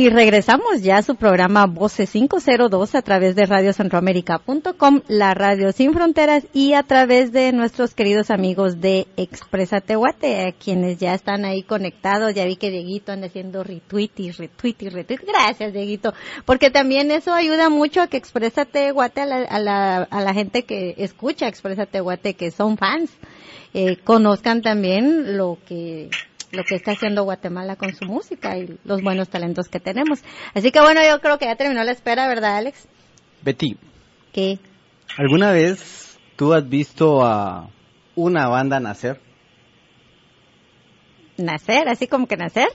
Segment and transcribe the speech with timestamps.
[0.00, 5.92] Y regresamos ya a su programa Voces 502 a través de radiocentroamérica.com, la radio sin
[5.92, 11.64] fronteras y a través de nuestros queridos amigos de Expresa Tehuate, quienes ya están ahí
[11.64, 12.32] conectados.
[12.32, 15.18] Ya vi que Dieguito anda haciendo retweet y retweet y retweet.
[15.26, 19.96] Gracias, Dieguito, porque también eso ayuda mucho a que Expresa Tehuate, a la, a la,
[20.04, 23.10] a la gente que escucha Expresa Tehuate, que son fans,
[23.74, 26.08] eh, conozcan también lo que
[26.50, 30.22] lo que está haciendo Guatemala con su música y los buenos talentos que tenemos.
[30.54, 32.86] Así que bueno, yo creo que ya terminó la espera, ¿verdad, Alex?
[33.42, 33.76] Betty.
[34.32, 34.58] ¿Qué?
[35.16, 37.68] ¿Alguna vez tú has visto a
[38.14, 39.20] una banda nacer?
[41.36, 42.68] Nacer, así como que nacer.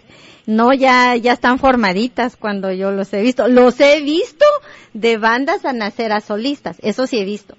[0.46, 3.48] No, ya, ya están formaditas cuando yo los he visto.
[3.48, 4.46] Los he visto
[4.94, 6.78] de bandas a nacer a solistas.
[6.82, 7.56] Eso sí he visto.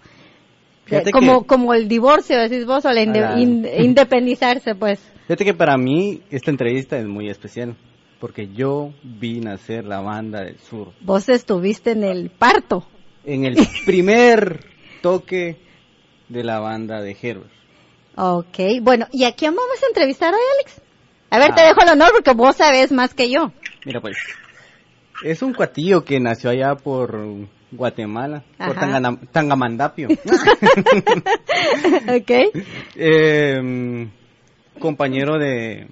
[1.13, 3.39] como, que, como el divorcio, decís vos, o la, inde, la...
[3.39, 5.01] in, independizarse, pues.
[5.27, 7.77] Fíjate que para mí esta entrevista es muy especial,
[8.21, 10.93] porque yo vi nacer la banda del sur.
[11.01, 12.87] Vos estuviste en el parto.
[13.25, 13.57] En el
[13.87, 14.61] primer
[15.01, 15.57] toque
[16.29, 17.51] de la banda de Herbert.
[18.17, 20.83] Ok, bueno, ¿y a quién vamos a entrevistar hoy, Alex?
[21.31, 21.55] A ver, ah.
[21.55, 23.51] te dejo el honor porque vos sabes más que yo.
[23.87, 24.19] Mira, pues,
[25.25, 27.19] es un cuatillo que nació allá por
[27.73, 28.69] Guatemala, Ajá.
[28.69, 30.09] por Tangana, Tangamandapio.
[32.09, 32.31] ok.
[32.95, 34.09] Eh,
[34.79, 35.89] compañero de,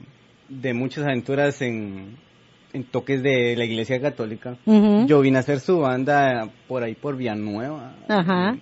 [0.48, 2.16] de muchas aventuras en,
[2.72, 4.56] en, toques de la Iglesia Católica.
[4.66, 5.06] Uh -huh.
[5.06, 7.94] Yo vine a hacer su banda por ahí por Villanueva.
[8.08, 8.56] Ajá.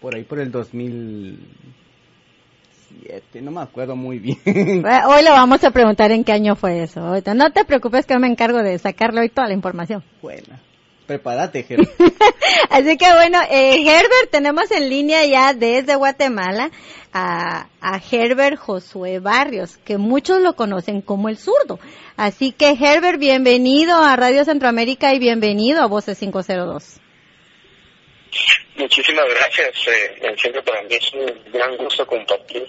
[0.00, 4.38] Por ahí por el 2007, no me acuerdo muy bien.
[4.46, 7.00] Hoy le vamos a preguntar en qué año fue eso.
[7.00, 7.34] Ahorita.
[7.34, 10.04] No te preocupes que yo me encargo de sacarle hoy toda la información.
[10.22, 10.60] Buena.
[11.08, 11.90] Prepárate, Herbert.
[12.70, 16.70] Así que bueno, eh, Herbert, tenemos en línea ya desde Guatemala
[17.12, 21.78] a, a, Herbert Josué Barrios, que muchos lo conocen como el zurdo.
[22.16, 27.00] Así que Herbert, bienvenido a Radio Centroamérica y bienvenido a Voces 502.
[28.76, 29.88] Muchísimas gracias.
[29.88, 32.64] Eh, siempre para mí es un gran gusto compartir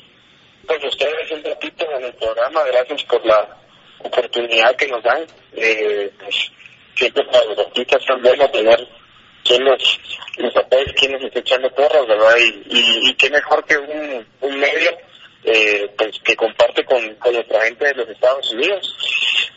[0.65, 2.63] con ustedes un ratito en el programa.
[2.65, 3.57] Gracias por la
[3.99, 5.25] oportunidad que nos dan.
[5.53, 6.51] Eh, pues,
[6.95, 8.87] siempre para los artistas es bueno tener
[9.49, 9.99] quienes
[10.37, 12.35] los papéis, quienes están echando porras, ¿verdad?
[12.37, 14.91] Y, y, y, qué mejor que un, un medio
[15.43, 18.95] eh, pues que comparte con, con nuestra gente de los Estados Unidos.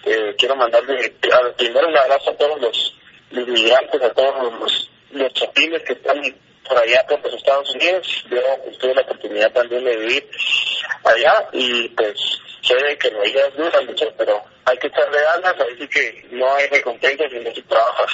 [0.04, 2.97] Eh, quiero mandarle a, primero un abrazo a todos los,
[3.31, 6.20] los migrantes, a todos los, los chapines que están
[6.66, 8.25] por allá por los Estados Unidos.
[8.31, 10.31] Yo pues, tuve la oportunidad también de vivir
[11.04, 12.14] allá y pues
[12.62, 16.55] sé que la vida es dura, mucho, pero hay que echarle ganas, así que no
[16.55, 18.12] hay recompensa si no se trabajas.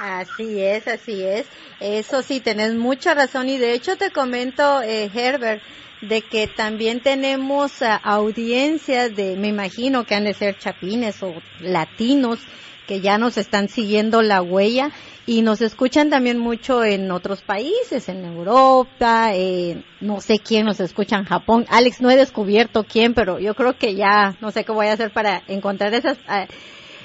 [0.00, 1.46] Así es, así es.
[1.80, 5.62] Eso sí, tenés mucha razón y de hecho te comento, eh, Herbert,
[6.00, 11.34] de que también tenemos uh, audiencias de, me imagino que han de ser chapines o
[11.60, 12.38] latinos
[12.86, 14.90] que ya nos están siguiendo la huella
[15.30, 20.80] y nos escuchan también mucho en otros países, en Europa, eh, no sé quién nos
[20.80, 21.66] escucha en Japón.
[21.68, 24.94] Alex, no he descubierto quién, pero yo creo que ya no sé qué voy a
[24.94, 26.18] hacer para encontrar esas.
[26.18, 26.52] Uh,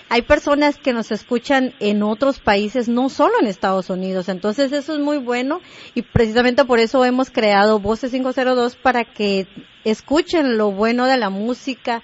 [0.09, 4.27] hay personas que nos escuchan en otros países, no solo en Estados Unidos.
[4.27, 5.61] Entonces eso es muy bueno
[5.93, 9.47] y precisamente por eso hemos creado Voces 502 para que
[9.83, 12.01] escuchen lo bueno de la música,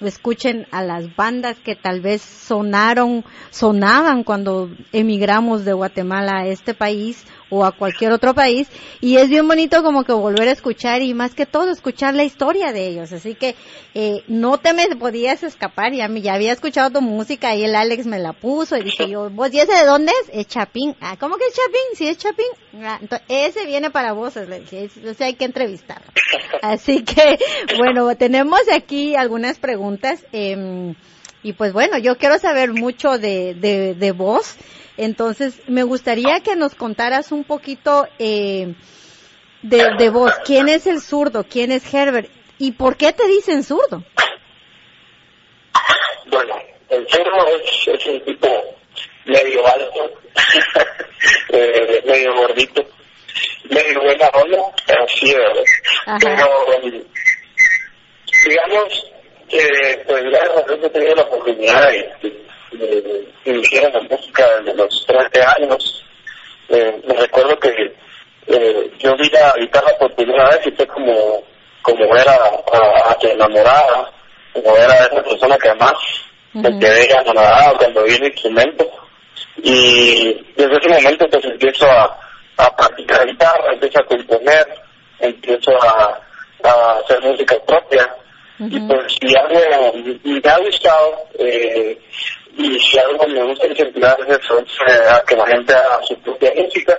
[0.00, 6.74] escuchen a las bandas que tal vez sonaron, sonaban cuando emigramos de Guatemala a este
[6.74, 8.68] país o a cualquier otro país
[9.00, 12.24] y es bien bonito como que volver a escuchar y más que todo escuchar la
[12.24, 13.12] historia de ellos.
[13.12, 13.54] Así que
[13.94, 18.06] eh, no te me podías escapar ya, ya había escuchado tu música y el Alex
[18.06, 20.96] me la puso y dije yo vos y ese de dónde es es Chapín.
[21.00, 22.46] Ah cómo que es Chapín sí es Chapín.
[22.82, 26.02] Ah, entonces, ese viene para vos o sea hay que entrevistar
[26.62, 27.38] así que
[27.78, 30.94] bueno tenemos aquí algunas preguntas eh,
[31.42, 34.56] y pues bueno yo quiero saber mucho de de, de vos
[34.96, 38.74] entonces, me gustaría que nos contaras un poquito eh,
[39.62, 40.32] de, de vos.
[40.44, 41.44] ¿Quién es el zurdo?
[41.44, 42.30] ¿Quién es Herbert?
[42.58, 44.02] ¿Y por qué te dicen zurdo?
[46.26, 46.54] Bueno,
[46.88, 48.48] el zurdo es, es un tipo
[49.26, 50.10] medio alto,
[51.50, 52.82] eh, medio gordito,
[53.70, 54.58] medio buena onda,
[55.04, 55.82] así es.
[56.22, 56.48] Pero,
[58.48, 59.12] digamos,
[59.48, 64.74] que pues gracias a Dios he tenido la oportunidad de eh, iniciaron la música desde
[64.74, 66.04] los 13 años.
[66.68, 67.70] Eh, me recuerdo que
[68.48, 71.42] eh, yo vi la guitarra por primera vez y fue como,
[71.82, 74.10] como ver a, a, enamorada,
[74.52, 75.94] como ver a esa persona que además
[76.54, 76.72] uh -huh.
[76.72, 78.90] me quedé enamorado cuando vi el instrumento.
[79.62, 82.18] Y desde ese momento pues empiezo a,
[82.58, 84.66] a practicar guitarra, empiezo a componer,
[85.20, 86.20] empiezo a,
[86.64, 88.08] a hacer música propia.
[88.58, 88.76] Uh -huh.
[88.76, 89.92] Y pues si algo
[90.24, 91.98] me ha gustado, eh,
[92.56, 96.18] y si algo me gusta incentivar es eso, es, a que la gente haga su
[96.20, 96.98] propia música.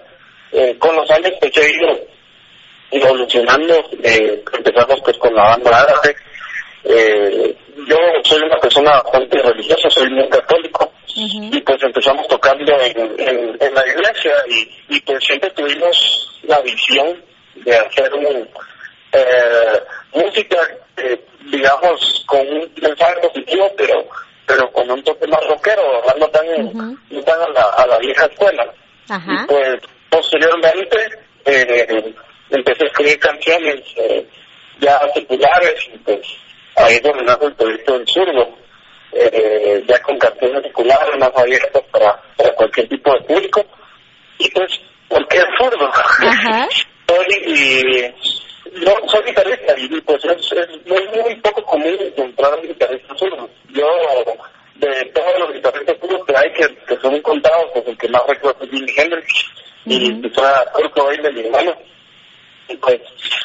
[0.79, 1.99] con los años pues he ido
[2.91, 6.15] evolucionando, empezamos pues con la banda árabe,
[7.87, 13.73] yo soy una persona bastante religiosa, soy muy católico, y pues empezamos tocando en, en,
[13.73, 17.23] la iglesia y, y, pues siempre tuvimos la visión
[17.55, 18.47] de hacer un,
[19.11, 19.81] eh,
[20.13, 20.57] música,
[20.97, 21.19] eh,
[21.51, 24.07] digamos, con un mensaje positivo, pero
[24.47, 25.83] pero con un toque más rockero,
[26.17, 26.45] no tan,
[27.25, 28.65] tan a, la, a la vieja escuela.
[29.09, 29.79] Y pues
[30.09, 30.97] posteriormente
[31.45, 32.13] eh,
[32.49, 34.25] empecé a escribir canciones eh,
[34.79, 36.19] ya seculares y pues
[36.77, 38.57] ahí es donde nace el proyecto del zurdo
[39.13, 43.65] eh, ya con canciones circulares más abiertas para, para cualquier tipo de público.
[44.37, 44.71] Y pues,
[45.09, 45.91] porque es zurdo.
[47.07, 48.13] soy,
[48.73, 53.49] no, soy guitarrista y pues es, es muy, poco común encontrar un guitarrista zurdo.
[53.69, 53.87] Yo,
[54.75, 58.21] de todos los guitarristas zurdos que hay, que, que son contados, pues el que más
[58.27, 59.45] recuerdo es Jimi Hendrix
[59.85, 61.75] y quizá Kurt Cobain de mi hermano.
[62.69, 62.99] Y pues,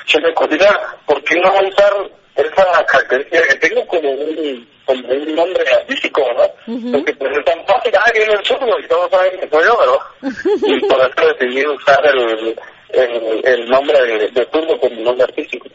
[0.06, 1.92] se me ocurría, ¿por qué no usar
[2.34, 6.52] esa característica que tengo como un como un nombre artístico, ¿verdad?
[6.92, 9.78] Porque pues es tan fácil, ah, viene el zurdo y todos saben que soy yo,
[9.78, 9.98] ¿verdad?
[10.66, 12.56] y por eso decidí usar el,
[12.92, 15.68] el, el nombre de, de zurdo como nombre artístico.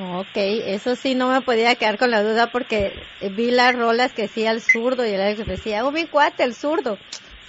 [0.00, 2.92] Ok, eso sí no me podía quedar con la duda porque
[3.32, 6.54] vi las rolas que decía el zurdo y el Alex decía, oh mi cuate, el
[6.54, 6.98] zurdo.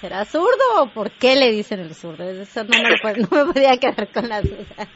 [0.00, 2.28] ¿Será zurdo o por qué le dicen el zurdo?
[2.28, 4.88] Eso no me, no me podía quedar con la duda.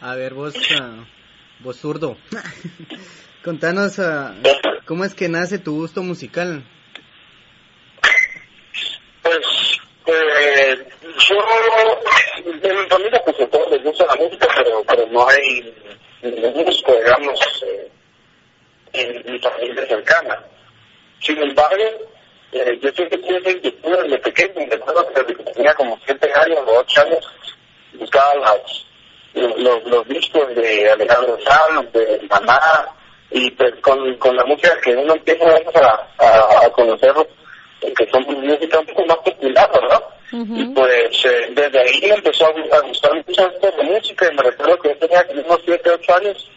[0.00, 1.04] A ver, vos, uh,
[1.60, 2.16] vos zurdo.
[3.44, 4.32] Contanos uh,
[4.84, 6.64] cómo es que nace tu gusto musical.
[9.22, 9.71] Pues,
[10.06, 10.86] eh,
[11.28, 11.36] yo,
[12.44, 15.74] en mi familia pues a todos les gusta la música, pero, pero no hay
[16.22, 17.90] ningún músico, digamos, eh,
[18.92, 20.42] en mi familia cercana.
[21.20, 21.84] Sin embargo,
[22.52, 25.98] eh, yo siempre tuve esa inquietud desde pequeño, me acuerdo que desde que tenía como
[26.04, 27.32] 7 años o 8 años,
[27.94, 28.86] buscaba las,
[29.34, 32.88] los, los, discos de Alejandro Sanz, de Maná,
[33.30, 37.14] y pues con, con la música que uno empieza a, a, a conocer
[37.90, 40.02] que son música un poco más popular, ¿verdad?
[40.32, 44.42] Y pues eh, desde ahí me empezó a, gustar mucho esto de música y me
[44.42, 46.50] recuerdo que yo tenía unos 7, 8 años,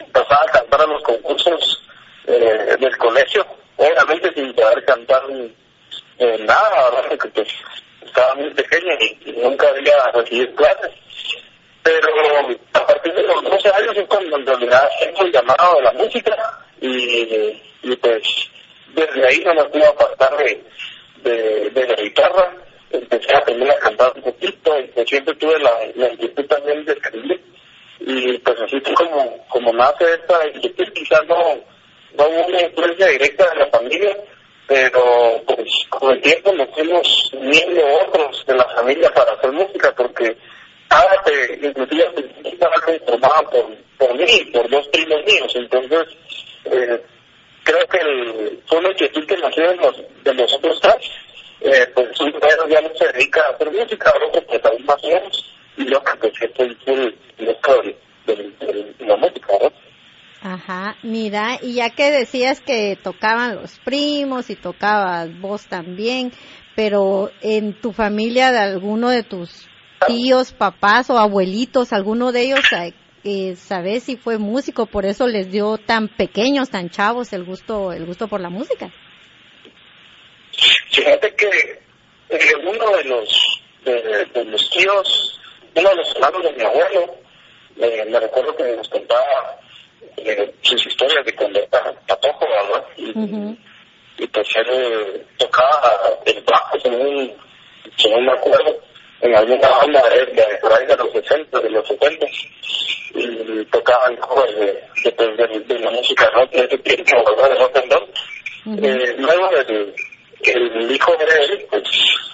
[0.00, 1.82] empezaba a cantar a los concursos
[2.26, 3.46] eh, del colegio,
[3.76, 5.22] obviamente sin poder cantar
[6.18, 7.08] eh, nada, ¿verdad?
[7.08, 7.48] Porque pues
[8.04, 10.92] estaba muy pequeña y, nunca había recibido clases.
[11.82, 12.08] Pero
[12.74, 15.92] a partir de los 12 años es cuando en realidad siento el llamado de la
[15.92, 18.22] música y, y pues
[18.94, 20.36] desde ahí no me pude apartar
[21.22, 22.56] de, de, la guitarra,
[22.90, 26.84] empecé a aprender a cantar un poquito y pues siempre tuve la, la inquietud también
[26.84, 27.40] de escribir.
[28.00, 31.36] Y pues así fue como, como nace esta inquietud, quizás no,
[32.16, 34.16] no hubo una influencia directa de la familia,
[34.66, 39.92] pero pues con el tiempo nos fuimos uniendo otros de la familia para hacer música
[39.96, 40.36] porque
[40.92, 42.04] Árate, inclusive
[42.44, 43.66] estaba conformada por,
[43.96, 46.06] por mí, por dos primos míos, entonces
[46.66, 47.02] eh,
[47.64, 51.10] creo que el, fue una inquietud que nació de, los, de nosotros tres,
[51.60, 52.32] eh, pues un
[52.68, 56.16] ya no se dedica a hacer música, otro pues aún más menos, y yo que
[56.18, 57.12] pues estoy full
[58.26, 59.72] de, la música, ¿no?
[60.44, 66.32] Ajá, mira, y ya que decías que tocaban los primos y tocabas vos también,
[66.74, 69.68] pero en tu familia de alguno de tus
[70.08, 72.60] tíos, papás o abuelitos, alguno de ellos,
[73.24, 74.86] eh, ¿sabes si fue músico?
[74.86, 78.92] Por eso les dio tan pequeños, tan chavos el gusto, el gusto por la música.
[80.90, 81.82] Fíjate que
[82.28, 83.40] eh, uno de los,
[83.84, 85.40] de, los tíos,
[85.74, 87.16] uno de los hermanos de mi abuelo,
[87.78, 89.58] eh, me recuerdo que nos contaba
[90.16, 92.86] eh, sus historias de cuando era patojo, ¿verdad?
[92.96, 95.92] Y, y pues él tocaba
[96.26, 97.32] el bajo, según,
[97.96, 98.80] según me acuerdo,
[99.22, 102.26] en alguna banda de, por ahí de los 60, de los 70,
[103.14, 107.50] y tocaban cosas de, de, de, la música rock de ese tiempo, ¿verdad?
[107.50, 108.84] De rock and roll.
[108.84, 109.94] eh, luego el,
[110.44, 111.82] el hijo de él, pues,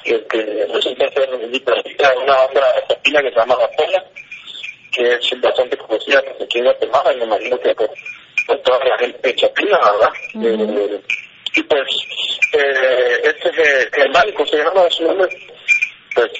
[0.04, 4.04] que, que resulta ser un guitarrista de una banda argentina que se llama La Pola,
[4.92, 7.90] que es bastante conocida aquí en Guatemala, y me imagino que por,
[8.46, 10.12] por toda la gente de Chapina, ¿verdad?
[10.42, 11.00] eh,
[11.54, 11.88] y pues,
[12.54, 15.28] eh, este es Germánico, se llama su nombre,
[16.14, 16.30] pues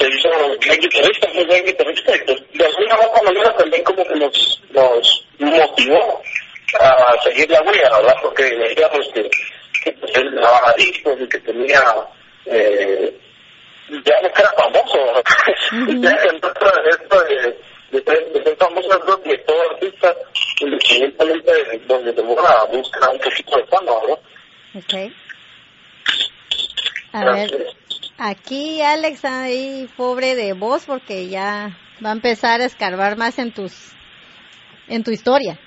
[0.00, 0.30] se hizo
[0.60, 4.62] bien guitarrista, muy buen guitarrista, y pues de alguna otra manera también como que nos,
[4.70, 6.22] nos motivó
[6.80, 8.16] a seguir la huella, ¿verdad?
[8.22, 9.30] Porque veíamos que,
[9.84, 11.82] que pues, él grababa discos y que tenía,
[12.46, 13.14] eh,
[13.88, 15.22] ya no era famoso,
[16.00, 20.14] ya que de esto de, de, de, ser famoso creo que todo artista,
[20.60, 24.18] independientemente de donde te mueva, busca un poquito de fama, ¿verdad?
[24.76, 25.12] Okay.
[27.12, 27.50] A ver,
[28.20, 33.52] aquí Alex ahí pobre de vos porque ya va a empezar a escarbar más en
[33.52, 33.92] tus
[34.88, 35.58] en tu historia.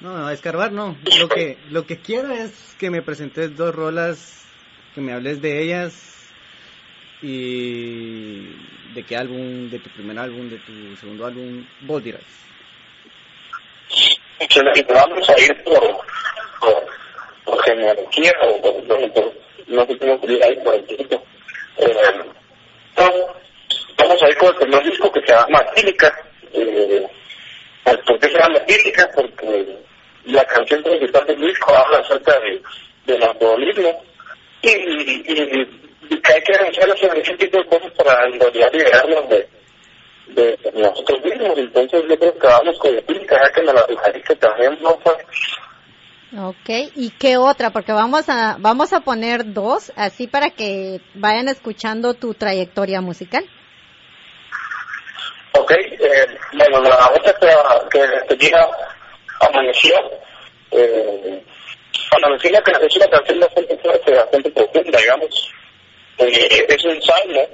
[0.00, 0.96] No, a escarbar no.
[1.18, 4.46] Lo que lo que quiero es que me presentes dos rolas,
[4.94, 6.32] que me hables de ellas
[7.20, 8.46] y
[8.94, 12.24] de qué álbum, de tu primer álbum, de tu segundo álbum, vos dirás.
[14.88, 15.80] Vamos a ir por,
[16.60, 16.86] por,
[17.44, 19.34] por genealogía o por, por,
[19.68, 21.22] no sé cómo ir ahí por el tiempo.
[21.80, 22.30] Eh,
[23.96, 26.14] vamos a ir con el primer disco que se llama Tílica.
[26.52, 27.06] Eh,
[27.84, 29.10] ¿Por qué se llama Tílica?
[29.14, 29.78] Porque
[30.26, 32.62] la canción principal del disco habla acerca de,
[33.06, 34.04] del alcoholismo
[34.62, 35.80] y,
[36.22, 39.48] que hay que renunciar sobre ese tipo de cosas para en realidad liberarnos de,
[40.74, 41.58] nosotros mismos.
[41.58, 43.86] Entonces yo creo que vamos con Tílica, ya que me la
[44.26, 45.16] que también no fue
[46.38, 47.70] Ok, ¿y qué otra?
[47.70, 53.44] Porque vamos a, vamos a poner dos, así para que vayan escuchando tu trayectoria musical.
[55.58, 57.34] Ok, eh, bueno, la otra
[57.90, 58.64] que, que llega
[59.40, 59.94] Amaneció,
[60.70, 61.42] eh,
[62.12, 65.52] Amanecía que es una canción bastante fuerte, bastante profunda, digamos.
[66.18, 67.46] Eh, es un salmo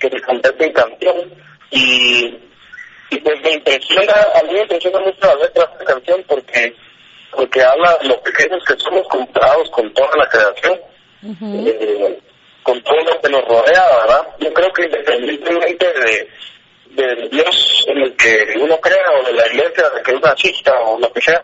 [0.00, 1.34] que se convierte en canción
[1.70, 2.38] y,
[3.10, 6.74] y pues me impresiona, a mí me impresiona mucho la letra de canción porque
[7.32, 10.80] porque habla de los pequeños que somos comparados con toda la creación,
[11.42, 12.18] eh,
[12.62, 14.26] con todo lo que nos rodea, ¿verdad?
[14.38, 16.28] Yo creo que independientemente de,
[16.90, 20.72] de Dios en el que uno crea o de la iglesia de que uno asista
[20.82, 21.42] o lo que sea,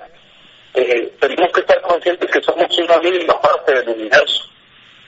[0.74, 4.44] eh, tenemos que estar conscientes que somos una mínima parte del universo.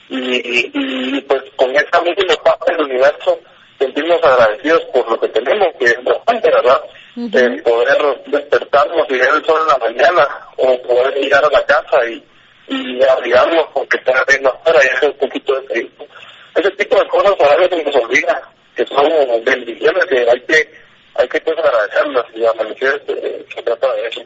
[0.08, 3.38] Y, y, pues con esa mínima parte del universo
[3.78, 6.82] sentimos agradecidos por lo que tenemos, que es bastante, ¿verdad?
[7.28, 11.64] De poder despertarnos y ver el sol en la mañana o poder llegar a la
[11.66, 12.24] casa y,
[12.68, 15.88] y abrigarnos porque está bien afuera y hacer un poquito de frío.
[16.54, 18.42] Ese tipo de cosas a veces nos olvida
[18.74, 20.70] que son bendiciones que hay que
[21.14, 24.22] hay que pues agradecerlas y amanecer eh, se trata de eso.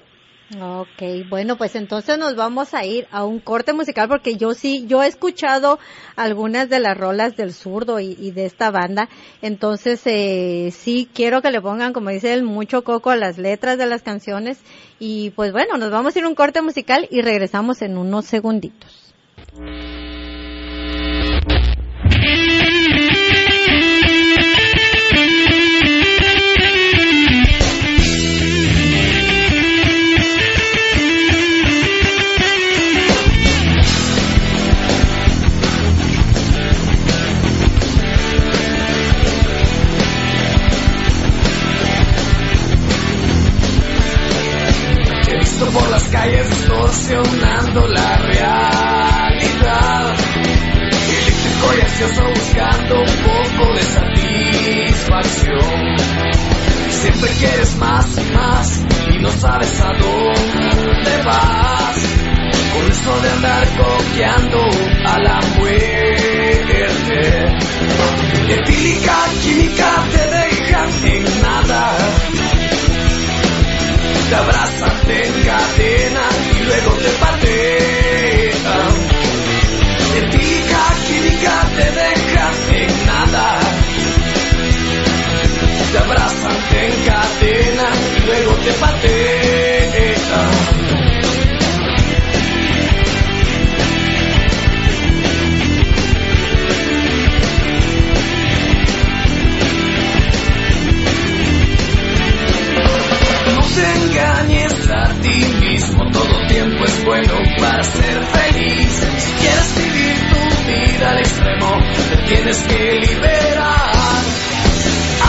[0.61, 4.85] Ok, bueno, pues entonces nos vamos a ir a un corte musical porque yo sí,
[4.87, 5.81] yo he escuchado
[6.15, 9.09] algunas de las rolas del zurdo y, de esta banda,
[9.43, 13.79] entonces eh, sí quiero que le pongan, como dice él, mucho coco a las letras
[13.79, 14.59] de las canciones
[15.01, 18.27] y pues bueno, nos vamos a ir a un corte musical y regresamos en unos
[18.27, 19.13] segunditos.
[46.95, 50.15] Distorsionando la realidad.
[51.09, 55.97] Eléctrico y ansioso buscando un poco de satisfacción.
[56.91, 61.97] Siempre quieres más y más y no sabes a dónde vas.
[62.73, 64.69] Con eso de andar coqueando
[65.07, 66.87] a la muerte.
[68.49, 71.97] Etílica, química te dejan en nada
[74.29, 76.34] te abrazan, te encadenan
[76.65, 78.95] luego te patean.
[80.17, 83.61] Etílica, química te dejan en nada.
[85.93, 89.44] Te abrazan, te encadenan y luego te patean.
[107.05, 109.07] Bueno para ser feliz.
[109.19, 111.79] Si quieres vivir tu vida al extremo,
[112.11, 114.23] te tienes que liberar.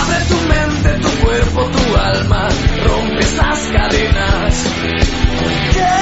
[0.02, 2.48] Abre tu mente, tu cuerpo, tu alma,
[2.84, 4.64] rompe esas cadenas
[5.74, 5.94] que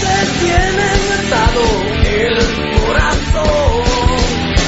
[0.00, 1.62] te tienen atado
[2.04, 2.36] el
[2.80, 3.82] corazón.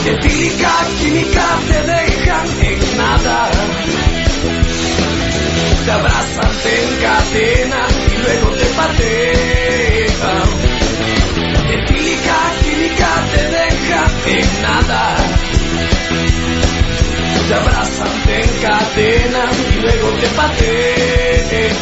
[0.07, 3.51] Etílica, química te dejan en nada
[5.85, 7.64] te abrazan, te encadenan
[14.89, 15.17] nada.
[17.49, 21.75] Te abrazan, te encadenan y luego te patean.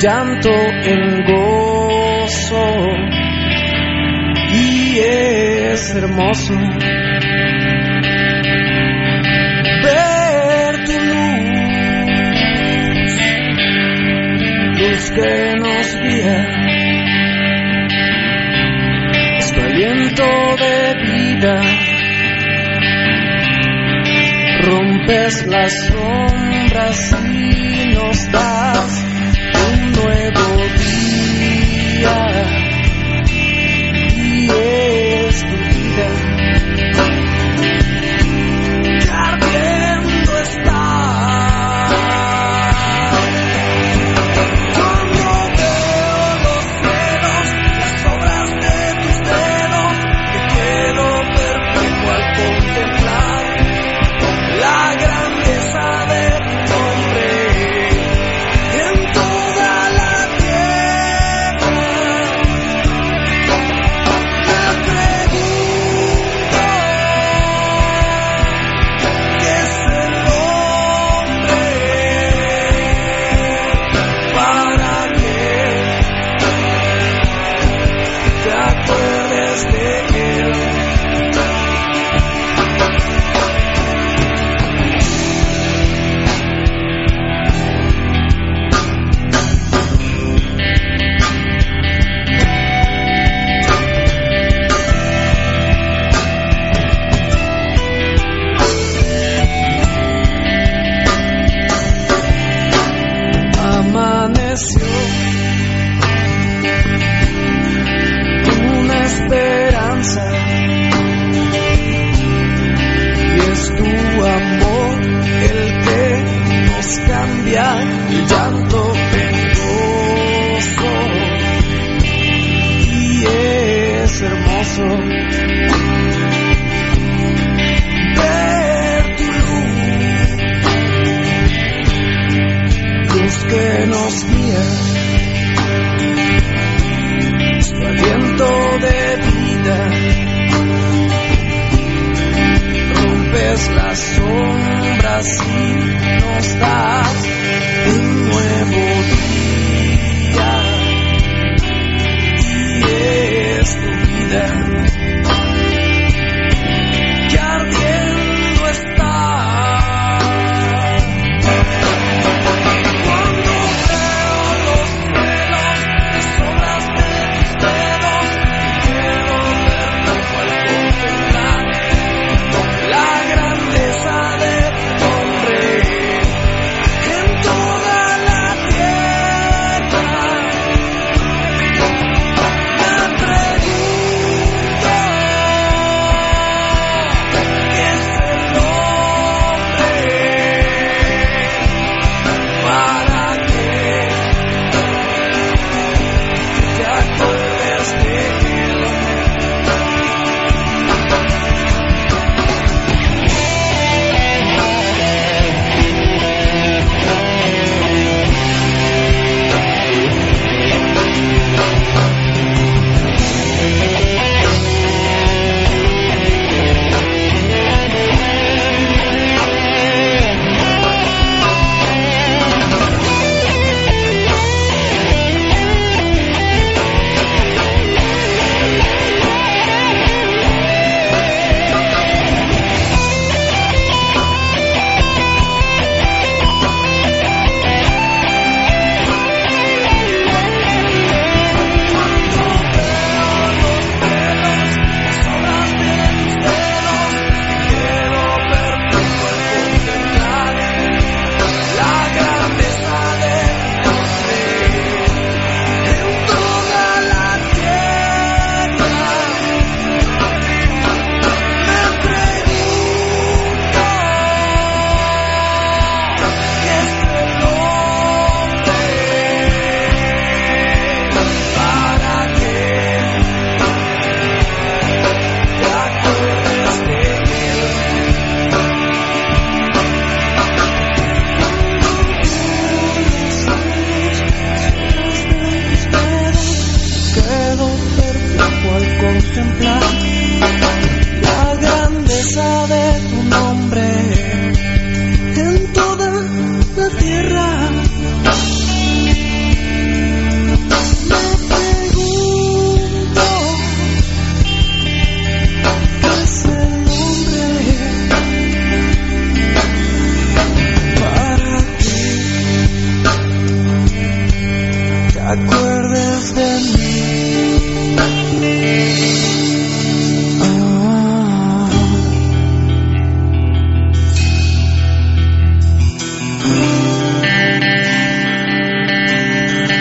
[0.00, 0.50] llanto
[0.84, 2.88] en gozo.
[4.52, 6.54] Y es hermoso
[9.82, 11.50] ver tu luz,
[14.80, 16.38] luz que nos guía,
[19.38, 20.24] es tu aliento
[20.56, 21.60] de vida,
[24.62, 27.75] rompes las sombras y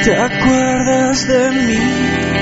[0.06, 2.35] Te acuerdas de mí.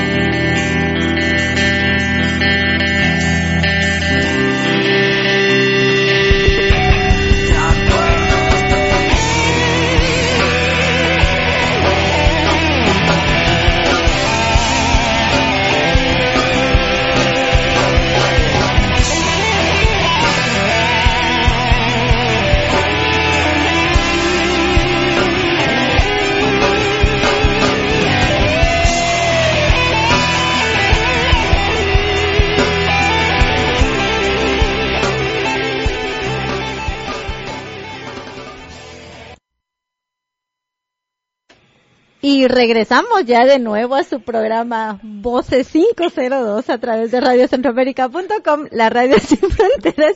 [42.63, 49.19] Regresamos ya de nuevo a su programa Voces 502 a través de radiocentroamérica.com, la radio
[49.19, 50.15] sin fronteras,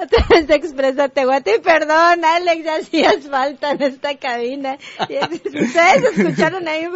[0.00, 1.54] a través de Expresa Tehuate.
[1.54, 4.76] Y perdón, Alex, ya hacías falta en esta cabina.
[5.08, 5.18] Y
[5.56, 6.88] Ustedes escucharon ahí.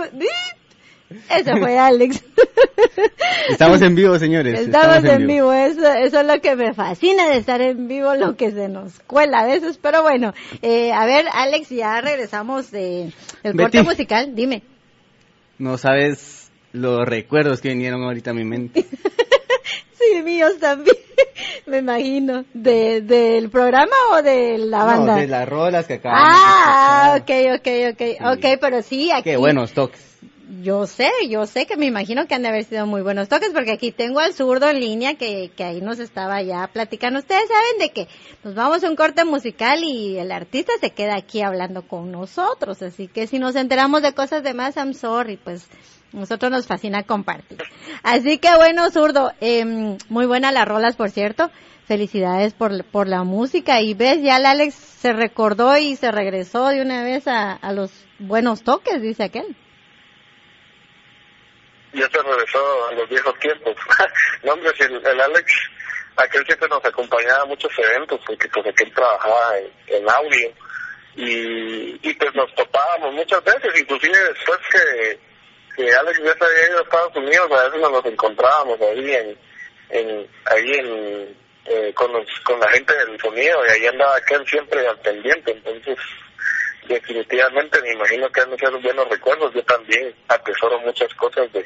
[1.31, 2.25] Eso fue Alex.
[3.51, 4.59] Estamos en vivo, señores.
[4.59, 5.53] Estamos, en vivo.
[5.53, 8.99] Eso, eso es lo que me fascina de estar en vivo, lo que se nos
[9.07, 9.79] cuela a veces.
[9.81, 13.13] Pero bueno, eh, a ver, Alex, ya regresamos de
[13.45, 14.35] el corte musical.
[14.35, 14.65] Dime.
[15.59, 18.87] No sabes los recuerdos que vinieron ahorita a mi mente.
[19.99, 20.97] Sí, míos también,
[21.67, 22.45] me imagino.
[22.55, 25.15] ¿De, ¿Del programa o de la banda?
[25.15, 28.37] No, de las rolas que acabamos ah, de ok, ok, ok.
[28.37, 29.25] Ok, pero sí, aquí.
[29.25, 30.08] Qué buenos toques.
[30.63, 33.51] Yo sé, yo sé que me imagino que han de haber sido muy buenos toques,
[33.53, 37.19] porque aquí tengo al zurdo en línea que, que ahí nos estaba ya platicando.
[37.19, 38.09] Ustedes saben de que
[38.43, 42.81] nos vamos a un corte musical y el artista se queda aquí hablando con nosotros,
[42.81, 45.69] así que si nos enteramos de cosas de más, I'm sorry, pues
[46.13, 47.59] nosotros nos fascina compartir.
[48.03, 51.51] Así que bueno, zurdo, eh, muy buenas las rolas, por cierto.
[51.85, 53.81] Felicidades por, por la música.
[53.83, 57.73] Y ves, ya el Alex se recordó y se regresó de una vez a, a
[57.73, 59.57] los buenos toques, dice aquel.
[61.93, 63.77] Ya se regresó a los viejos tiempos.
[64.43, 65.53] no, hombre, si el, el Alex,
[66.17, 70.53] aquel siempre nos acompañaba a muchos eventos, porque pues aquel trabajaba en, en audio.
[71.17, 75.19] Y, y pues nos topábamos muchas veces, inclusive después que,
[75.77, 79.39] que Alex ya se había ido a Estados Unidos, a veces nos encontrábamos ahí en,
[79.91, 84.47] en ahí en, eh, con, los, con la gente del sonido, y ahí andaba aquel
[84.47, 85.99] siempre al pendiente, entonces
[86.89, 89.55] definitivamente me imagino que han ser buenos recuerdos.
[89.55, 91.65] Yo también atesoro muchas cosas de,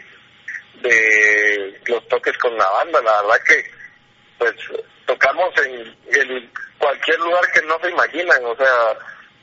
[0.83, 3.01] de los toques con la banda.
[3.03, 3.65] La verdad que,
[4.39, 4.55] pues,
[5.07, 8.45] tocamos en, cualquier lugar que no se imaginan.
[8.45, 8.99] O sea,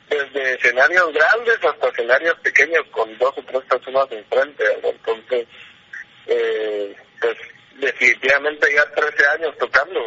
[0.08, 4.64] desde escenarios grandes hasta escenarios pequeños con dos o tres personas enfrente.
[4.82, 5.48] Entonces,
[6.26, 7.36] eh, pues,
[7.76, 10.00] definitivamente ya 13 años tocando.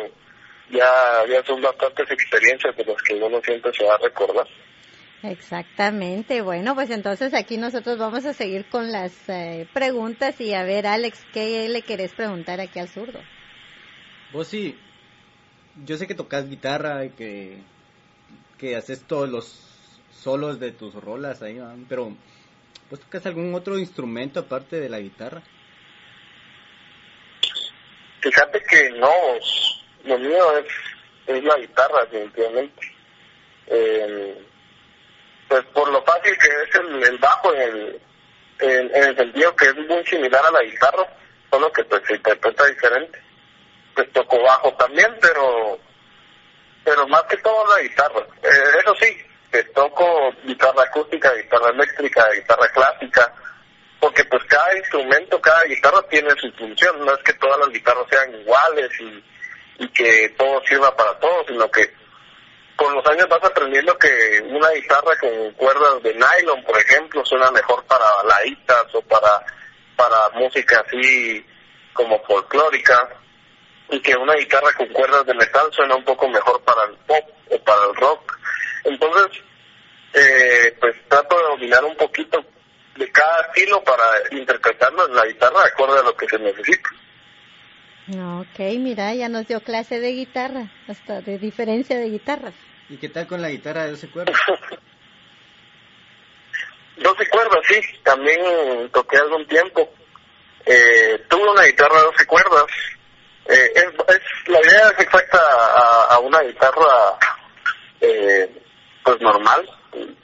[0.69, 4.47] Ya, ya son bastantes experiencias de las que uno siempre se va a recordar.
[5.23, 6.41] Exactamente.
[6.41, 10.85] Bueno, pues entonces aquí nosotros vamos a seguir con las eh, preguntas y a ver,
[10.85, 13.21] Alex, ¿qué le querés preguntar aquí al zurdo?
[14.33, 14.77] Vos sí,
[15.85, 17.57] yo sé que tocas guitarra y que,
[18.57, 19.45] que haces todos los
[20.11, 21.73] solos de tus rolas ahí, ¿va?
[21.87, 22.13] pero
[22.89, 25.41] ¿vos tocas algún otro instrumento aparte de la guitarra?
[28.19, 29.11] Fíjate que no,
[30.03, 30.65] lo mío es,
[31.27, 32.91] es la guitarra, definitivamente.
[33.67, 34.45] Eh,
[35.53, 38.01] pues por lo fácil que es el, el bajo en el,
[38.57, 41.05] en, el sentido que es muy similar a la guitarra,
[41.51, 43.21] solo que pues se interpreta diferente.
[43.93, 45.77] Pues toco bajo también, pero
[46.83, 48.21] pero más que todo la guitarra.
[48.41, 49.15] Eh, eso sí,
[49.51, 53.31] que toco guitarra acústica, guitarra eléctrica, guitarra clásica,
[53.99, 58.07] porque pues cada instrumento, cada guitarra tiene su función, no es que todas las guitarras
[58.09, 59.23] sean iguales y,
[59.83, 61.93] y que todo sirva para todo, sino que
[62.75, 67.51] con los años vas aprendiendo que una guitarra con cuerdas de nylon, por ejemplo, suena
[67.51, 69.45] mejor para baladitas o para,
[69.95, 71.45] para música así
[71.93, 72.97] como folclórica,
[73.89, 77.29] y que una guitarra con cuerdas de metal suena un poco mejor para el pop
[77.51, 78.39] o para el rock.
[78.85, 79.41] Entonces,
[80.13, 82.43] eh, pues trato de dominar un poquito
[82.95, 86.89] de cada estilo para interpretarlo en la guitarra de acuerdo a lo que se necesita.
[88.09, 92.53] Ok, mira, ya nos dio clase de guitarra, hasta de diferencia de guitarras.
[92.89, 94.37] ¿Y qué tal con la guitarra de 12 cuerdas?
[96.97, 99.91] 12 cuerdas, sí, también toqué algún tiempo.
[100.65, 102.65] Eh, tuve una guitarra de 12 cuerdas.
[103.45, 103.89] Eh, es,
[104.47, 107.17] la idea es exacta a, a una guitarra
[107.99, 108.49] eh,
[109.03, 109.69] pues normal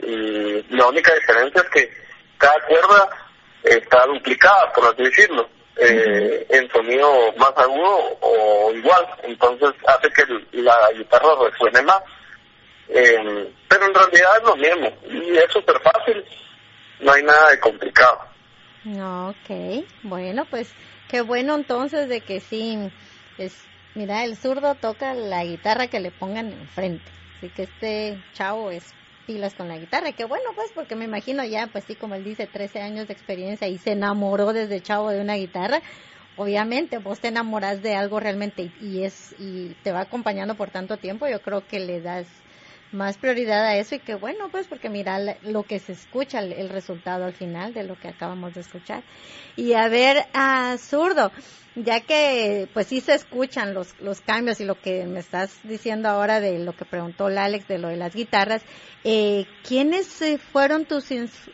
[0.01, 1.89] y la única diferencia es que
[2.37, 3.09] cada cuerda
[3.63, 10.23] está duplicada, por así decirlo, eh, en sonido más agudo o igual, entonces hace que
[10.61, 12.01] la guitarra resuene más.
[12.89, 16.23] Eh, pero en realidad es lo mismo y es súper fácil,
[17.01, 18.19] no hay nada de complicado.
[19.29, 20.73] Ok, bueno, pues
[21.07, 22.79] qué bueno entonces de que sí,
[23.37, 23.53] es,
[23.93, 28.95] mira, el zurdo toca la guitarra que le pongan enfrente, así que este chavo es
[29.27, 32.23] pilas con la guitarra, qué bueno pues, porque me imagino ya, pues sí, como él
[32.23, 35.83] dice, 13 años de experiencia y se enamoró desde chavo de una guitarra,
[36.37, 40.97] obviamente vos te enamoras de algo realmente y es y te va acompañando por tanto
[40.97, 42.27] tiempo, yo creo que le das
[42.91, 46.69] más prioridad a eso y que bueno, pues porque mira lo que se escucha, el,
[46.69, 49.03] resultado al final de lo que acabamos de escuchar.
[49.55, 51.31] Y a ver, a zurdo,
[51.75, 56.09] ya que pues sí se escuchan los, los cambios y lo que me estás diciendo
[56.09, 58.63] ahora de lo que preguntó Alex de lo de las guitarras,
[59.03, 61.09] eh, ¿quiénes eh, fueron tus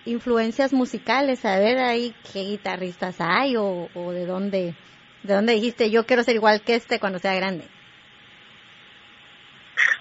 [0.05, 1.43] influencias musicales?
[1.45, 4.75] A ver ahí qué guitarristas hay o, o de dónde,
[5.23, 7.74] de dónde dijiste yo quiero ser igual que este cuando sea grande.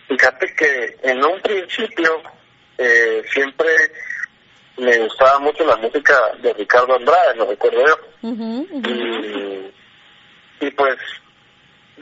[0.09, 2.23] Fíjate que en un principio
[2.79, 3.69] eh, siempre
[4.77, 7.99] me gustaba mucho la música de Ricardo Andrade, lo recuerdo yo.
[10.61, 10.97] Y, pues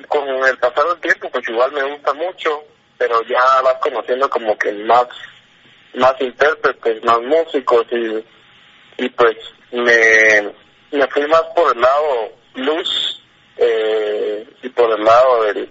[0.08, 2.64] con el pasar del tiempo pues igual me gusta mucho,
[2.96, 5.06] pero ya vas conociendo como que más
[5.94, 8.24] más intérpretes, más músicos y,
[9.04, 9.36] y pues
[9.72, 10.52] me,
[10.90, 13.22] me fui más por el lado blues
[13.58, 15.70] eh, y por el lado del,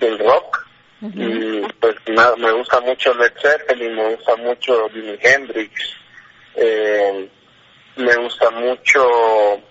[0.00, 0.65] del rock
[1.00, 1.96] pues
[2.38, 5.72] me, gusta mucho Led Zeppelin, me gusta mucho Jimi Hendrix,
[6.54, 7.28] eh,
[7.96, 9.62] me gusta mucho,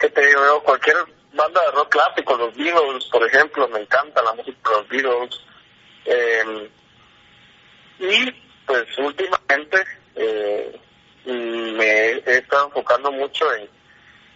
[0.00, 0.96] ¿qué te digo Cualquier
[1.34, 5.40] banda de rock clásico, los Beatles, por ejemplo, me encanta la música de los Beatles.
[6.04, 6.70] Eh,
[7.98, 8.32] y
[8.66, 9.84] pues últimamente
[10.16, 10.80] eh,
[11.26, 13.46] me he estado enfocando mucho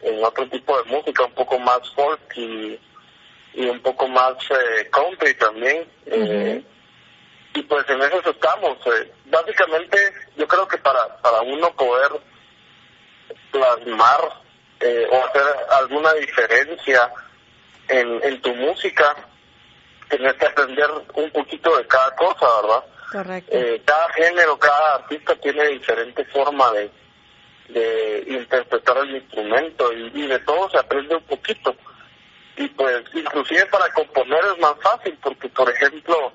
[0.03, 2.79] en otro tipo de música, un poco más folk y
[3.57, 5.89] y un poco más eh, country también.
[6.05, 6.63] Eh,
[7.55, 8.77] y pues en eso estamos.
[8.87, 9.13] Eh.
[9.25, 9.99] Básicamente
[10.37, 12.13] yo creo que para, para uno poder
[13.51, 14.47] plasmar
[15.11, 15.43] o hacer
[15.81, 17.11] alguna diferencia
[17.89, 19.17] en, en tu música,
[20.11, 22.85] tienes que aprender un poquito de cada cosa, ¿verdad?
[23.11, 23.57] Correcto.
[23.87, 26.91] cada género, cada artista tiene diferente forma de,
[27.69, 31.75] de interpretar el instrumento y, y de todo se aprende un poquito
[32.57, 36.33] y pues inclusive para componer es más fácil porque por ejemplo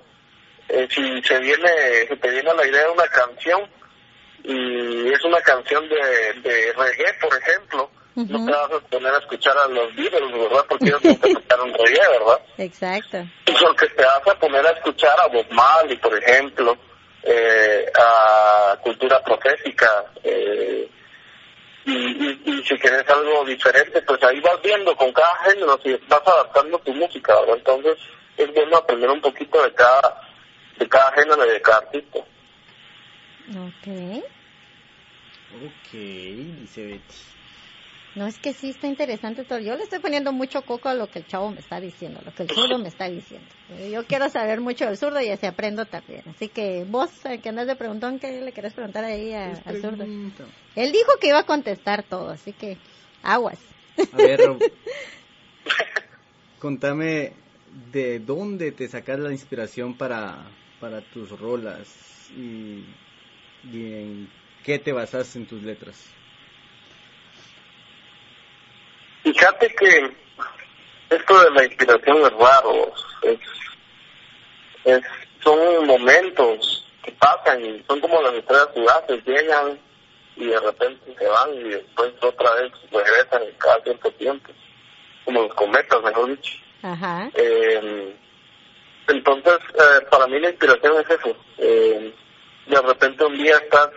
[0.69, 1.69] eh, si se viene
[2.07, 3.61] se te viene la idea de una canción
[4.43, 9.17] y es una canción de, de reggae por ejemplo no te vas a poner a
[9.19, 13.25] escuchar a los Beatles verdad porque ellos no te un reggae verdad exacto.
[13.45, 16.77] Porque te vas a poner a escuchar a Bob Marley por ejemplo
[17.23, 20.89] eh, a cultura profética eh,
[21.85, 26.77] y, si quieres algo diferente, pues ahí vas viendo con cada género, si vas adaptando
[26.79, 27.97] tu música, entonces
[28.37, 30.21] es bueno aprender un poquito de cada,
[30.77, 32.19] de cada género y de cada artista.
[33.49, 34.23] Ok.
[35.53, 37.31] Ok, dice Betty.
[38.13, 39.59] No, es que sí está interesante todo.
[39.59, 42.33] Yo le estoy poniendo mucho coco a lo que el chavo me está diciendo, lo
[42.33, 43.47] que el zurdo me está diciendo.
[43.89, 46.23] Yo quiero saber mucho del zurdo y así aprendo también.
[46.29, 50.05] Así que vos, eh, que andas de preguntón, ¿qué le querés preguntar ahí al zurdo?
[50.75, 52.77] Él dijo que iba a contestar todo, así que
[53.23, 53.59] aguas.
[54.13, 54.39] A ver,
[56.59, 57.33] contame
[57.91, 60.45] de dónde te sacas la inspiración para,
[60.79, 62.85] para tus rolas y,
[63.63, 64.31] y en
[64.63, 66.05] qué te basas en tus letras.
[69.23, 70.11] Fíjate que
[71.09, 73.39] esto de la inspiración es raro, es,
[74.85, 75.01] es,
[75.43, 79.79] son momentos que pasan y son como las estrellas fugaces, llegan
[80.35, 84.51] y de repente se van y después otra vez regresan cada cierto tiempo,
[85.25, 86.53] como los cometas, mejor dicho.
[87.35, 88.15] Eh,
[89.07, 91.35] entonces, eh, para mí la inspiración es eso.
[91.57, 92.13] Eh,
[92.67, 93.89] de repente un día estás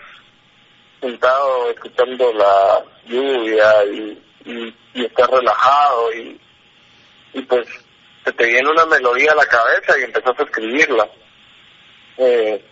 [1.01, 6.41] sentado escuchando la lluvia y y, y estás relajado y,
[7.33, 7.67] y pues
[8.25, 11.09] se te viene una melodía a la cabeza y empezás a escribirla.
[12.17, 12.65] Eh,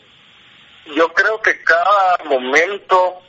[0.96, 3.22] yo creo que cada momento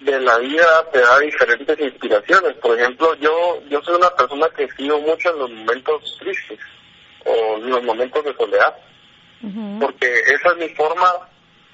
[0.00, 2.54] de la vida te da diferentes inspiraciones.
[2.56, 6.58] Por ejemplo, yo yo soy una persona que escribo mucho en los momentos tristes
[7.24, 8.76] o en los momentos de soledad,
[9.80, 11.28] porque esa es mi forma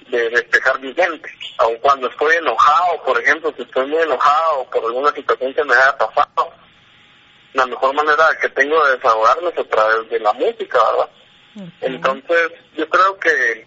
[0.09, 1.29] de despejar mi mente.
[1.57, 5.73] Aun cuando estoy enojado, por ejemplo, si estoy muy enojado por alguna situación que me
[5.73, 6.53] haya pasado,
[7.53, 11.09] la mejor manera que tengo de desahogarme es a través de la música, ¿verdad?
[11.81, 13.65] Entonces, yo creo que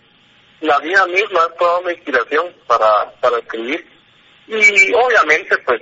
[0.60, 3.97] la vida misma es toda una inspiración para, para escribir.
[4.48, 5.80] Y obviamente, pues,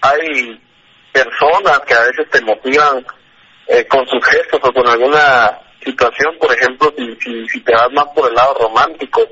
[0.00, 0.60] hay
[1.12, 3.04] personas que a veces te motivan
[3.66, 7.90] eh, con sus gestos o con alguna situación, por ejemplo, si, si, si te vas
[7.92, 9.22] más por el lado romántico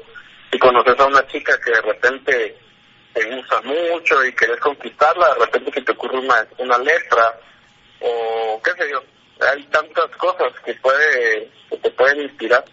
[0.50, 2.58] y conoces a una chica que de repente
[3.12, 7.38] te gusta mucho y querés conquistarla, de repente se te ocurre una, una letra
[8.00, 9.02] o qué sé yo,
[9.40, 12.64] hay tantas cosas que, puede, que te pueden inspirar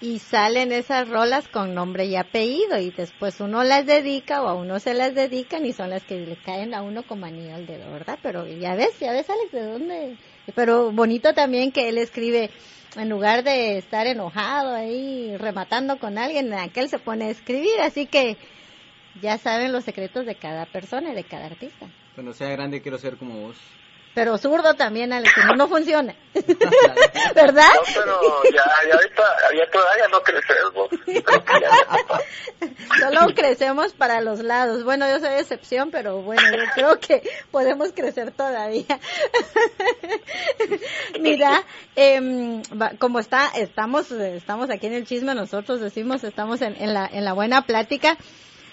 [0.00, 4.54] y salen esas rolas con nombre y apellido y después uno las dedica o a
[4.54, 7.66] uno se las dedican y son las que le caen a uno como anillo al
[7.66, 8.18] dedo, ¿verdad?
[8.22, 10.16] Pero ya ves, ya ves Alex, ¿de dónde?
[10.54, 12.50] Pero bonito también que él escribe,
[12.96, 18.06] en lugar de estar enojado ahí rematando con alguien, aquel se pone a escribir, así
[18.06, 18.38] que
[19.20, 21.86] ya saben los secretos de cada persona y de cada artista.
[22.14, 23.56] Cuando sea grande quiero ser como vos.
[24.14, 26.14] Pero zurdo también, Alex, no, no funciona.
[27.34, 27.70] ¿Verdad?
[27.74, 29.22] No, pero ya, ya ahorita,
[29.56, 30.90] ya todavía no crecemos.
[32.98, 34.82] Solo crecemos para los lados.
[34.82, 38.98] Bueno, yo soy excepción, pero bueno, yo creo que podemos crecer todavía.
[41.20, 41.62] Mira,
[41.94, 42.62] eh,
[42.98, 47.24] como está, estamos, estamos aquí en el chisme, nosotros decimos, estamos en, en la, en
[47.24, 48.18] la buena plática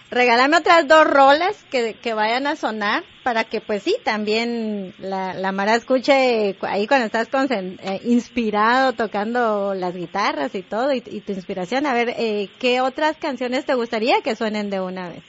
[0.09, 5.51] regálame otras dos rolas que, vayan a sonar para que pues sí, también la, la
[5.51, 11.85] Mara escuche ahí cuando estás eh, inspirado tocando las guitarras y todo y, tu inspiración.
[11.85, 15.23] A ver, eh, ¿qué otras canciones te gustaría que suenen de una vez?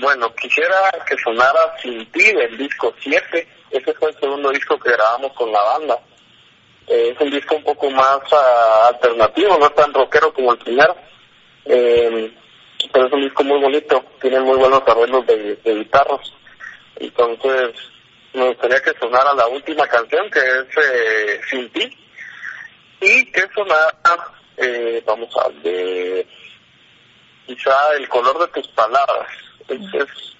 [0.00, 0.74] Bueno, quisiera
[1.06, 3.46] que sonara Sin ti del disco 7.
[3.70, 5.98] Ese fue el segundo disco que grabamos con la banda.
[6.86, 10.96] Eh, es un disco un poco más uh, alternativo, no tan rockero como el primero
[11.64, 12.32] eh,
[12.92, 16.32] pero es un disco muy bonito, tiene muy buenos arreglos de, de guitarras.
[16.96, 17.72] Entonces,
[18.34, 21.96] me gustaría que sonara la última canción, que es eh, Sin ti,
[23.00, 23.94] y que sonara,
[24.56, 26.26] eh, vamos a ver,
[27.46, 29.28] quizá El color de tus palabras.
[29.68, 30.36] Es, es,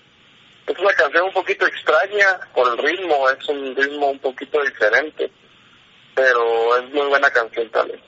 [0.67, 5.31] es una canción un poquito extraña por el ritmo, es un ritmo un poquito diferente,
[6.15, 8.01] pero es muy buena canción también.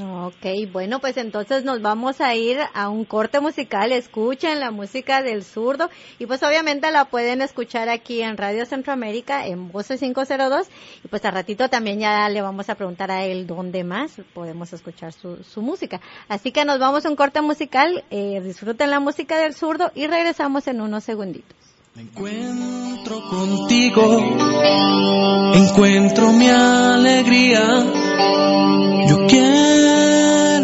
[0.00, 3.90] Ok, bueno, pues entonces nos vamos a ir a un corte musical.
[3.92, 9.46] Escuchen la música del zurdo y pues obviamente la pueden escuchar aquí en Radio Centroamérica
[9.46, 10.68] en Voces 502
[11.04, 14.72] y pues a ratito también ya le vamos a preguntar a él dónde más podemos
[14.72, 16.00] escuchar su, su música.
[16.28, 20.06] Así que nos vamos a un corte musical, eh, disfruten la música del zurdo y
[20.06, 21.56] regresamos en unos segunditos.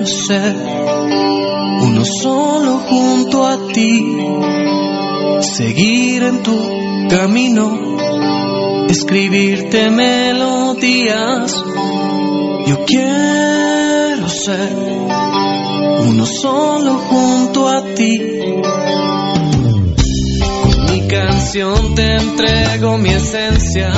[0.06, 0.54] Ser
[1.82, 4.16] uno solo junto a ti,
[5.40, 6.56] seguir en tu
[7.08, 7.96] camino,
[8.88, 11.64] escribirte melodías.
[12.66, 14.72] Yo quiero ser
[16.08, 18.34] uno solo junto a ti
[21.14, 23.92] canción te entrego mi esencia.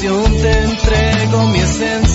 [0.00, 2.09] te entrego mi esencia.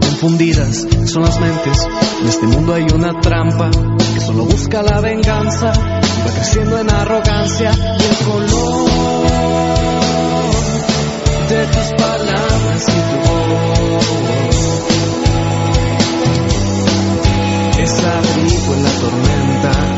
[0.00, 1.86] Confundidas son las mentes,
[2.22, 3.70] en este mundo hay una trampa,
[4.14, 8.90] que solo busca la venganza, y va creciendo en arrogancia, y el color
[11.50, 14.06] de tus palabras y tu voz.
[17.78, 19.91] Es abrigo en la tormenta.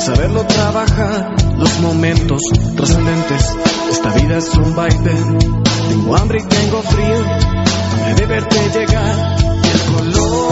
[0.00, 1.34] Saberlo trabajar.
[1.56, 2.40] Los momentos
[2.76, 3.56] trascendentes
[3.90, 5.38] esta vida es un vaivén
[5.90, 7.16] tengo hambre y tengo frío
[8.06, 9.36] hambre de verte llegar
[9.72, 10.49] el color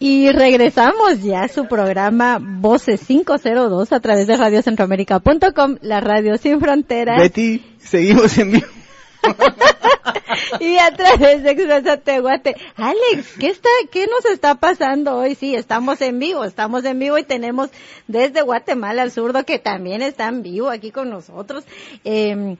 [0.00, 6.60] Y regresamos ya a su programa Voces 502 a través de radiocentroamérica.com, la radio sin
[6.60, 7.18] fronteras.
[7.18, 8.66] Betty, seguimos en vivo.
[10.60, 12.54] y a través de Exprésate Guate.
[12.76, 15.34] Alex, ¿qué está, qué nos está pasando hoy?
[15.34, 17.70] Sí, estamos en vivo, estamos en vivo y tenemos
[18.06, 21.64] desde Guatemala al zurdo que también está en vivo aquí con nosotros.
[22.04, 22.56] Eh,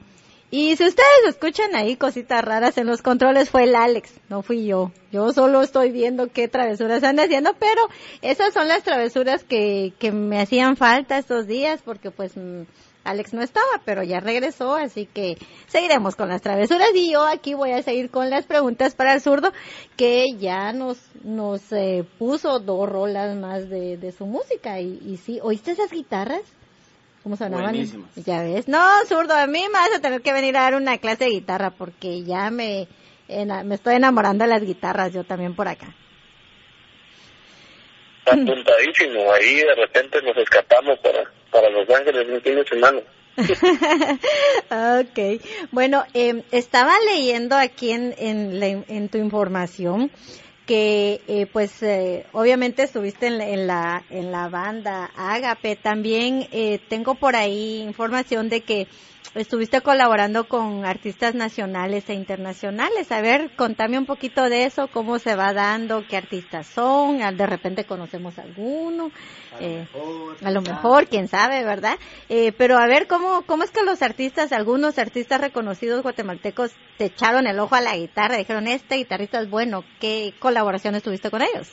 [0.51, 4.65] y si ustedes escuchan ahí cositas raras en los controles fue el Alex, no fui
[4.65, 4.91] yo.
[5.11, 7.81] Yo solo estoy viendo qué travesuras anda haciendo, pero
[8.23, 12.63] esas son las travesuras que, que me hacían falta estos días porque pues mm,
[13.03, 15.37] Alex no estaba, pero ya regresó, así que
[15.67, 19.21] seguiremos con las travesuras y yo aquí voy a seguir con las preguntas para el
[19.21, 19.51] zurdo
[19.97, 25.17] que ya nos nos eh, puso dos rolas más de, de su música y, y
[25.17, 26.41] sí, ¿oíste esas guitarras?
[27.29, 27.65] ¿Cómo sonaban?
[27.73, 28.09] Buenísimas.
[28.25, 28.67] Ya ves.
[28.67, 31.29] No, zurdo, a mí me vas a tener que venir a dar una clase de
[31.29, 32.87] guitarra porque ya me,
[33.27, 35.93] me estoy enamorando de las guitarras yo también por acá.
[38.25, 39.31] Está apuntadísimo.
[39.31, 42.99] Ahí de repente nos escapamos para, para Los Ángeles un fin de semana.
[45.01, 45.41] ok.
[45.71, 50.09] Bueno, eh, estaba leyendo aquí en, en, la- en tu información
[50.69, 55.75] que eh, pues eh, obviamente estuviste en la, en la, en la banda Agape.
[55.75, 58.87] También eh, tengo por ahí información de que
[59.35, 63.11] estuviste colaborando con artistas nacionales e internacionales.
[63.11, 67.45] A ver, contame un poquito de eso, cómo se va dando, qué artistas son, de
[67.45, 69.11] repente conocemos alguno,
[69.51, 71.97] a, lo, eh, mejor, a lo mejor, quién sabe, ¿verdad?
[72.29, 77.05] Eh, pero a ver, ¿cómo, ¿cómo es que los artistas, algunos artistas reconocidos guatemaltecos, te
[77.05, 81.41] echaron el ojo a la guitarra, dijeron, este guitarrista es bueno, ¿qué colaboraciones tuviste con
[81.41, 81.71] ellos?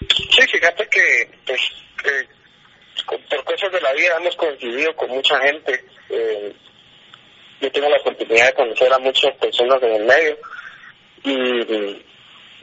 [0.00, 1.60] Sí, fíjate que pues,
[2.04, 2.37] eh,
[3.04, 5.84] por cosas de la vida hemos coincidido con mucha gente.
[6.10, 6.52] Eh,
[7.60, 10.38] yo tengo la oportunidad de conocer a muchas personas en el medio
[11.24, 12.04] y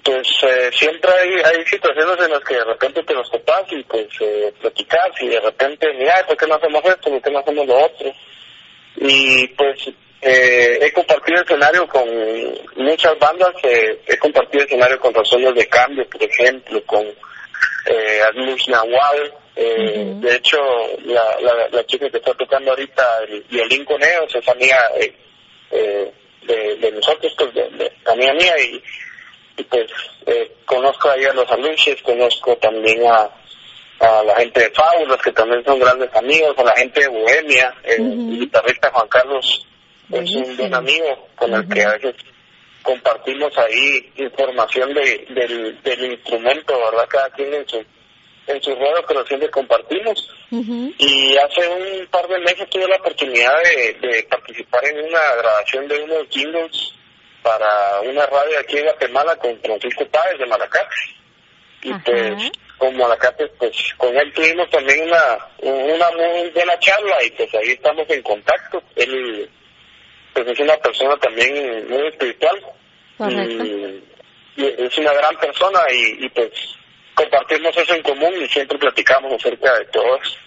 [0.03, 3.83] pues eh, siempre hay, hay situaciones en las que de repente te los topas y
[3.83, 7.09] pues eh, platicas y de repente, mira, ¿por qué no hacemos esto?
[7.09, 8.13] ¿Por qué no hacemos lo otro?
[8.97, 9.89] Y pues
[10.21, 12.07] eh, he compartido escenario con
[12.77, 18.67] muchas bandas, eh, he compartido escenario con Razones de Cambio, por ejemplo, con eh, Adluz
[18.67, 20.57] Nahual, eh, De hecho,
[21.05, 25.15] la, la, la, chica que está tocando ahorita el violín con ellos es amiga eh,
[25.71, 26.11] eh,
[26.43, 28.83] de, de, nosotros, pues de, de amiga mía y,
[29.57, 29.91] y pues
[30.25, 33.29] eh, conozco ahí a los aluches, conozco también a,
[33.99, 37.73] a la gente de Fábulas, que también son grandes amigos, a la gente de Bohemia,
[37.83, 39.65] el guitarrista Juan Carlos
[40.11, 42.15] es un buen amigo con el que a veces
[42.83, 47.07] compartimos ahí información de, del, del instrumento, ¿verdad?
[47.09, 47.83] Cada quien en su
[48.47, 50.29] en su rueda, pero siempre compartimos.
[50.51, 56.03] Y hace un par de meses tuve la oportunidad de, participar en una grabación de
[56.03, 56.93] unos jingles
[57.41, 60.95] para una radio aquí en Guatemala con Francisco Páez de Malacate.
[61.83, 67.31] Y pues con Malacate, pues con él tuvimos también una, una muy buena charla y
[67.31, 68.81] pues ahí estamos en contacto.
[68.95, 69.49] Él
[70.33, 72.61] pues es una persona también muy espiritual.
[73.29, 74.03] Y,
[74.57, 76.49] es una gran persona y, y pues
[77.15, 80.37] compartimos eso en común y siempre platicamos acerca de todo eso.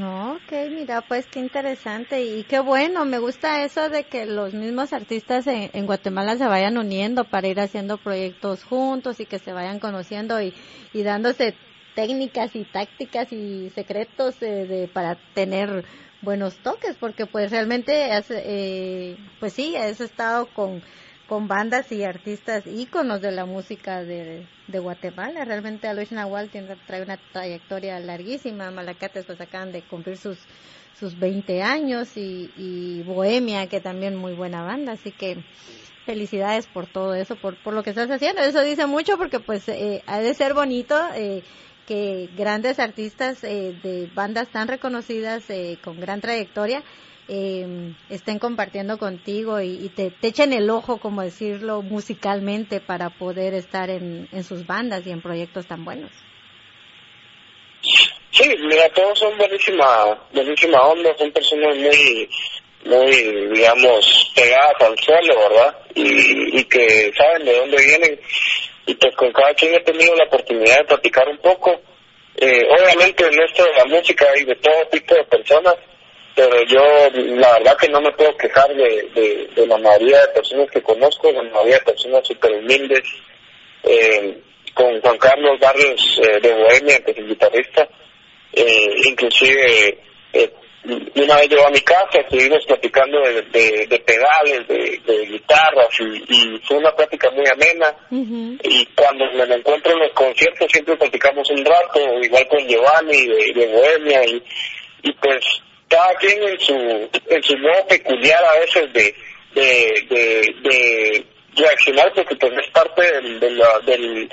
[0.00, 4.92] Ok, mira, pues qué interesante y qué bueno, me gusta eso de que los mismos
[4.92, 9.80] artistas en, Guatemala se vayan uniendo para ir haciendo proyectos juntos y que se vayan
[9.80, 10.54] conociendo y,
[10.92, 11.54] y dándose
[11.94, 15.84] técnicas y tácticas y secretos de, para tener
[16.20, 20.82] buenos toques, porque pues realmente, eh, pues sí, has estado con
[21.28, 25.44] con bandas y artistas íconos de la música de, de Guatemala.
[25.44, 28.70] Realmente Alois Nahual tiene, trae una trayectoria larguísima.
[28.70, 30.38] Malacates pues acaban de cumplir sus,
[30.98, 34.92] sus 20 años y, y Bohemia, que también muy buena banda.
[34.92, 35.36] Así que
[36.06, 38.40] felicidades por todo eso, por, por lo que estás haciendo.
[38.40, 41.42] Eso dice mucho porque pues eh, ha de ser bonito eh,
[41.86, 46.82] que grandes artistas eh, de bandas tan reconocidas eh, con gran trayectoria
[47.28, 53.90] eh, estén compartiendo contigo y, te, echen el ojo, como decirlo, musicalmente para poder estar
[53.90, 56.10] en, sus bandas y en proyectos tan buenos.
[58.30, 62.28] Sí, mira, todos son buenísima, buenísima onda, son personas muy,
[62.84, 65.78] muy, digamos, pegadas al suelo, ¿verdad?
[65.94, 68.20] Y, y que saben de dónde vienen.
[68.86, 71.78] Y pues con cada quien he tenido la oportunidad de platicar un poco.
[72.40, 75.74] Eh, obviamente en esto de la música hay de todo tipo de personas,
[76.34, 76.82] pero yo
[77.36, 81.32] la verdad que no me puedo quejar de, de, la mayoría de personas que conozco,
[81.32, 83.02] la mayoría de personas súper humildes,
[83.82, 84.38] eh,
[84.74, 87.88] con Juan Carlos Barrios eh, de Bohemia, que es el guitarrista,
[88.52, 89.98] eh, inclusive
[90.32, 90.52] eh,
[91.16, 96.78] una vez llegó a mi casa, estuvimos platicando de, de, pedales, de, guitarras y, fue
[96.78, 97.94] una plática muy amena.
[98.62, 103.52] Y cuando me encuentro en los conciertos siempre platicamos un rato, igual con Giovanni de,
[103.54, 104.42] de Bohemia y,
[105.02, 105.44] y pues
[105.88, 109.14] cada quien en su, en su modo peculiar a veces de,
[109.54, 111.26] de, de,
[111.56, 113.48] reaccionar porque pues es parte del, de,
[113.84, 114.28] del,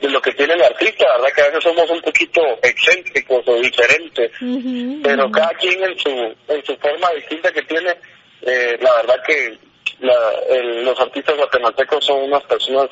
[0.00, 1.32] de lo que tiene el artista, ¿verdad?
[1.34, 4.30] Que a veces somos un poquito excéntricos o diferentes,
[5.02, 7.94] pero cada quien en su, en su forma distinta que tiene,
[8.42, 9.58] eh, la verdad que
[10.00, 10.16] la,
[10.82, 12.88] los artistas guatemaltecos son unas personas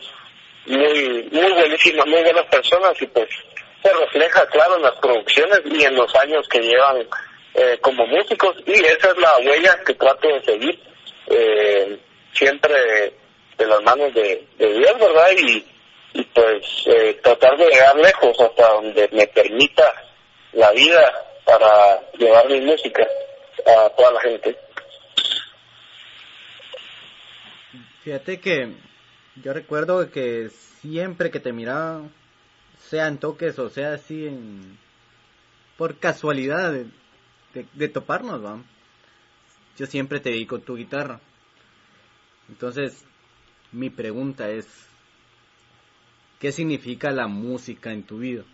[0.66, 3.28] muy, muy buenísimas, muy buenas personas y pues
[3.82, 7.06] se refleja claro en las producciones y en los años que llevan
[7.60, 10.80] eh, como músicos y esa es la huella que trato de seguir
[11.26, 11.98] eh,
[12.32, 12.72] siempre
[13.56, 15.30] de las manos de, Dios, ¿verdad?
[15.36, 15.64] Y,
[16.32, 19.92] pues eh, tratar de llegar lejos hasta donde me permita
[20.52, 21.12] la vida
[21.44, 23.04] para llevar mi música
[23.66, 24.56] a toda la gente.
[28.04, 28.72] Fíjate que
[29.42, 30.48] yo recuerdo que
[30.80, 32.02] siempre que te miraba,
[32.78, 34.78] sea en toques o sea así en
[35.76, 36.74] por casualidad,
[37.54, 38.58] de, toparnos, ¿va?
[39.76, 41.20] Yo siempre te dedico tu guitarra.
[42.48, 43.04] Entonces,
[43.72, 44.66] mi pregunta es,
[46.40, 48.44] ¿qué significa la música en tu vida?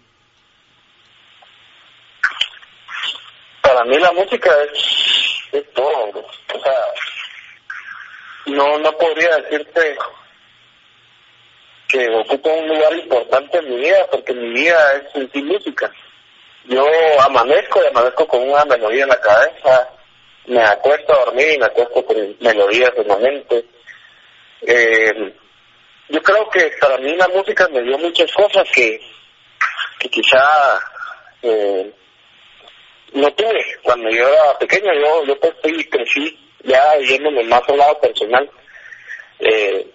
[3.63, 6.21] Para mí la música es, es todo.
[6.21, 6.75] O sea,
[8.47, 9.97] no, no podría decirte
[11.89, 14.77] que ocupa un lugar importante en mi vida, porque mi vida
[15.15, 15.93] es en música.
[16.67, 16.87] Yo
[17.21, 19.91] amanezco y amanezco con una melodía en la cabeza,
[20.47, 23.65] me acuesto a dormir y me acuesto con melodías en la mente.
[24.63, 25.35] Eh,
[26.09, 29.01] yo creo que para mí la música me dio muchas cosas que,
[29.99, 30.47] que quizá
[31.43, 31.93] eh,
[33.13, 34.93] no tuve cuando yo era pequeño.
[34.95, 35.55] Yo, yo pues
[35.91, 38.51] crecí ya yéndome más al lado personal.
[39.39, 39.87] Eh,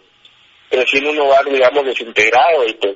[0.70, 2.96] crecí en un hogar, digamos, desintegrado y pues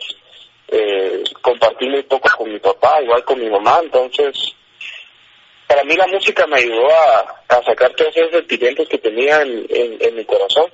[0.75, 4.55] eh, compartí muy poco con mi papá, igual con mi mamá, entonces
[5.67, 10.15] para mí la música me ayudó a, sacar todos esos sentimientos que tenía en, en,
[10.15, 10.65] mi corazón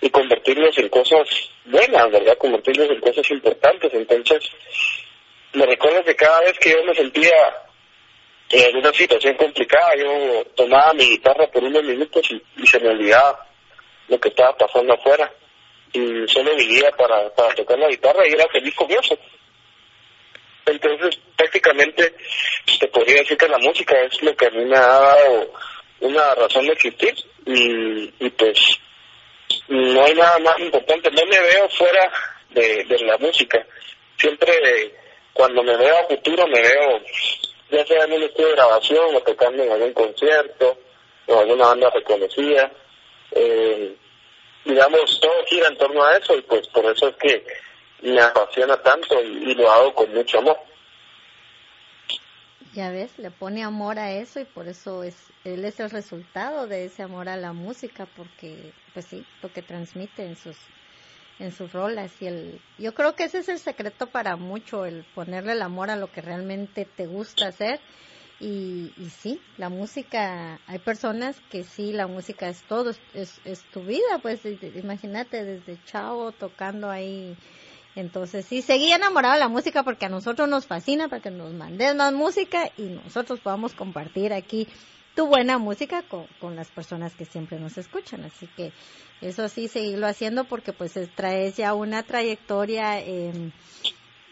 [0.00, 1.28] y convertirlos en cosas
[1.64, 2.38] buenas, ¿verdad?
[2.38, 3.92] Convertirlos en cosas importantes.
[3.92, 4.48] Entonces,
[5.52, 7.34] me recuerdo que cada vez que yo me sentía
[8.50, 13.46] en una situación complicada, yo tomaba mi guitarra por unos minutos y se me olvidaba
[14.08, 15.30] lo que estaba pasando afuera
[15.94, 19.16] y solo vivía para, para tocar la guitarra y era feliz con eso.
[20.66, 22.14] Entonces, prácticamente,
[22.78, 25.52] te podría decir que la música es lo que a mí me ha dado
[26.00, 27.14] una razón de existir
[27.46, 28.58] y, y pues
[29.68, 31.10] no hay nada más importante.
[31.10, 32.12] No me veo fuera
[32.50, 33.64] de, de la música.
[34.16, 34.94] Siempre
[35.32, 37.00] cuando me veo a futuro me veo
[37.70, 40.78] ya sea en un estudio de grabación o tocando en algún concierto
[41.26, 42.70] o alguna banda reconocida.
[43.32, 43.94] Eh,
[44.64, 47.46] digamos, todo gira en torno a eso y pues por eso es que
[48.02, 50.58] me apasiona tanto y, lo hago con mucho amor.
[52.74, 56.66] Ya ves, le pone amor a eso y por eso es él es el resultado
[56.66, 60.56] de ese amor a la música porque pues sí, lo que transmite en sus
[61.38, 65.04] en sus rolas y el yo creo que ese es el secreto para mucho el
[65.14, 67.80] ponerle el amor a lo que realmente te gusta hacer
[68.40, 73.62] y, y sí, la música, hay personas que sí, la música es todo, es, es
[73.70, 77.36] tu vida, pues imagínate desde chavo tocando ahí.
[77.94, 81.54] Entonces sí, seguí enamorado de la música porque a nosotros nos fascina para que nos
[81.54, 84.66] mandes más música y nosotros podamos compartir aquí
[85.14, 88.24] tu buena música con, con las personas que siempre nos escuchan.
[88.24, 88.72] Así que
[89.20, 93.00] eso sí, seguirlo haciendo porque pues traes ya una trayectoria,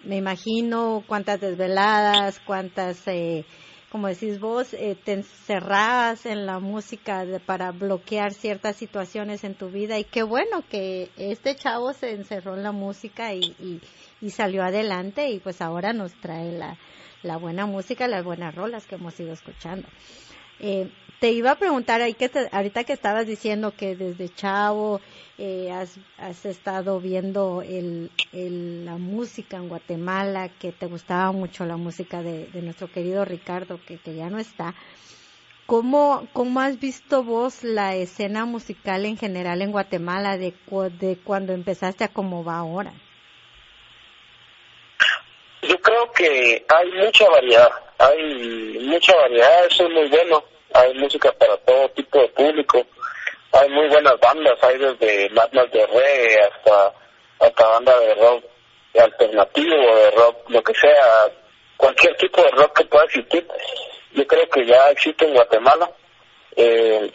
[0.03, 3.07] me imagino cuántas desveladas, cuántas...
[3.07, 3.47] Eh,
[3.93, 9.69] como decís vos, eh, te encerrabas en la música para bloquear ciertas situaciones en tu
[9.69, 13.81] vida y qué bueno que este chavo se encerró en la música y,
[14.23, 16.79] y, salió adelante y pues ahora nos trae la,
[17.23, 19.87] la buena música, las buenas rolas que hemos ido escuchando.
[20.59, 20.89] Eh,
[21.23, 25.01] te iba a preguntar ahí que ahorita que estabas diciendo que desde chavo
[25.39, 28.11] eh, has, has, estado viendo el,
[28.85, 33.99] la música en Guatemala, que te gustaba mucho la música de, nuestro querido Ricardo, que,
[33.99, 34.75] que ya no está.
[35.67, 40.53] ¿Cómo, ¿Cómo has visto vos la escena musical en general en Guatemala de,
[40.99, 42.93] de cuando empezaste a cómo va ahora?
[45.63, 51.33] Yo creo que hay mucha variedad, hay mucha variedad, eso es muy bueno hay música
[51.33, 52.87] para todo tipo de público,
[53.53, 56.93] hay muy buenas bandas, hay desde bandas de reggae hasta,
[57.41, 58.45] hasta banda de rock
[58.99, 61.31] alternativo, de rock, lo que sea,
[61.77, 63.47] cualquier tipo de rock que pueda existir,
[64.13, 65.91] yo creo que ya existe en Guatemala.
[66.57, 67.11] Eh,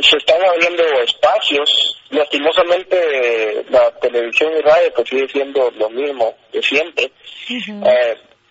[0.00, 6.62] se están abriendo espacios, lastimosamente la televisión y radio pues sigue siendo lo mismo de
[6.62, 7.10] siempre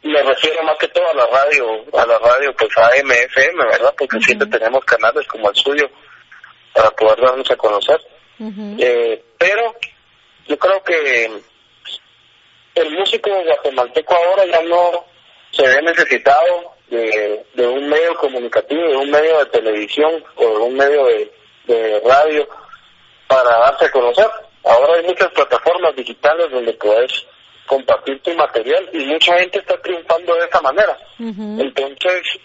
[0.08, 3.94] me refiero más que todo a la radio, a la radio pues AM, FM, ¿verdad?
[3.98, 5.90] Porque siempre tenemos canales como el suyo
[6.74, 8.00] para poder darnos a conocer.
[8.80, 9.76] eh, pero
[10.48, 11.32] yo creo que
[12.76, 15.06] el músico guatemalteco ahora ya no
[15.52, 20.58] se ve necesitado de, de un medio comunicativo, de un medio de televisión o de
[20.58, 21.32] un medio de,
[21.66, 22.48] de radio
[23.28, 24.28] para darse a conocer.
[24.64, 27.12] Ahora hay muchas plataformas digitales donde puedes
[27.68, 30.98] compartir tu material y mucha gente está triunfando de esa manera.
[31.20, 32.40] Entonces,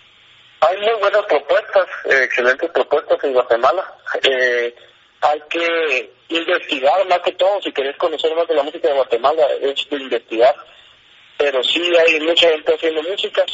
[0.61, 3.95] hay muy buenas propuestas, eh, excelentes propuestas en Guatemala.
[4.23, 4.75] Eh,
[5.23, 9.47] hay que investigar más que todo, si querés conocer más de la música de Guatemala,
[9.61, 10.55] es de investigar.
[11.39, 13.45] Pero sí hay mucha gente haciendo música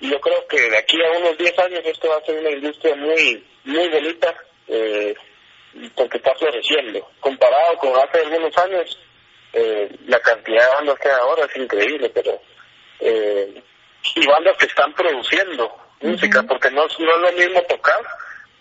[0.00, 2.50] y yo creo que de aquí a unos 10 años esto va a ser una
[2.50, 4.34] industria muy, muy bonita
[4.68, 5.14] eh,
[5.94, 7.08] porque está floreciendo.
[7.20, 8.98] Comparado con hace algunos años,
[9.58, 12.40] eh, la cantidad de bandas que hay ahora es increíble, pero
[13.00, 13.62] eh,
[14.14, 18.04] y bandas que están produciendo música, porque no, no es lo mismo tocar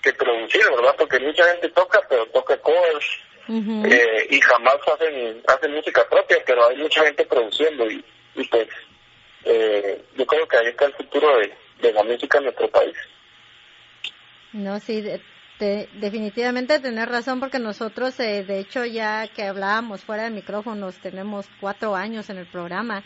[0.02, 0.96] que producir, ¿verdad?
[0.98, 3.06] Porque mucha gente toca, pero toca covers
[3.50, 8.04] eh, y jamás hacen hacen música propia, pero hay mucha gente produciendo y,
[8.36, 8.68] y pues
[9.44, 12.96] eh, yo creo que ahí está el futuro de, de la música en nuestro país.
[14.54, 15.04] No, sí,
[15.60, 21.48] definitivamente tener razón porque nosotros, eh, de hecho, ya que hablábamos fuera de micrófonos, tenemos
[21.60, 23.04] cuatro años en el programa.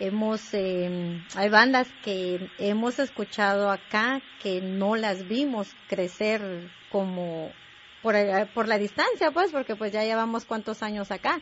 [0.00, 7.52] Hemos, eh, hay bandas que hemos escuchado acá que no las vimos crecer como
[8.04, 11.40] por, eh, por la distancia, pues, porque pues ya llevamos cuántos años acá.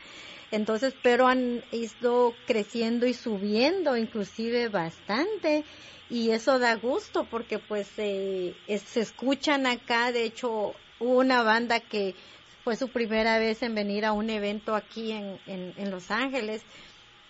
[0.52, 5.64] Entonces, pero han ido creciendo y subiendo inclusive bastante.
[6.08, 12.14] Y eso da gusto porque pues eh, se escuchan acá, de hecho una banda que
[12.62, 16.62] fue su primera vez en venir a un evento aquí en, en, Los Ángeles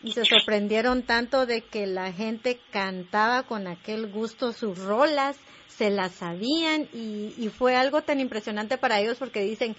[0.02, 5.36] y se sorprendieron tanto de que la gente cantaba con aquel gusto sus rolas,
[5.68, 9.76] se las sabían y, fue algo tan impresionante para ellos porque dicen,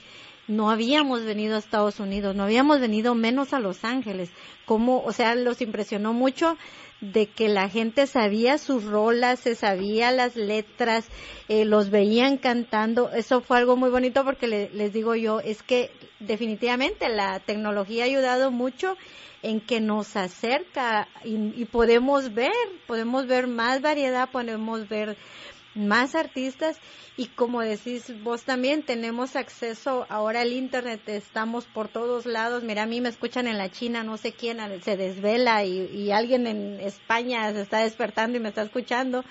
[0.48, 4.30] no habíamos venido a Estados Unidos, no habíamos venido menos a Los Ángeles.
[4.66, 6.58] Como, o sea, los impresionó mucho
[7.00, 11.06] de que la gente sabía sus rolas, se sabía las letras,
[11.48, 13.12] eh, los veían cantando.
[13.12, 18.08] Eso fue algo muy bonito porque les digo yo, es que definitivamente la tecnología ha
[18.08, 18.98] ayudado mucho
[19.44, 22.52] en que nos acerca y, y podemos ver,
[22.88, 25.18] podemos ver más variedad, podemos ver
[25.76, 26.80] más artistas.
[27.16, 32.64] Y como decís vos también tenemos acceso ahora al internet estamos por todos lados.
[32.64, 36.48] Mira a mí me escuchan en la China no sé quién se desvela y, alguien
[36.48, 39.24] en España se está despertando y me está escuchando.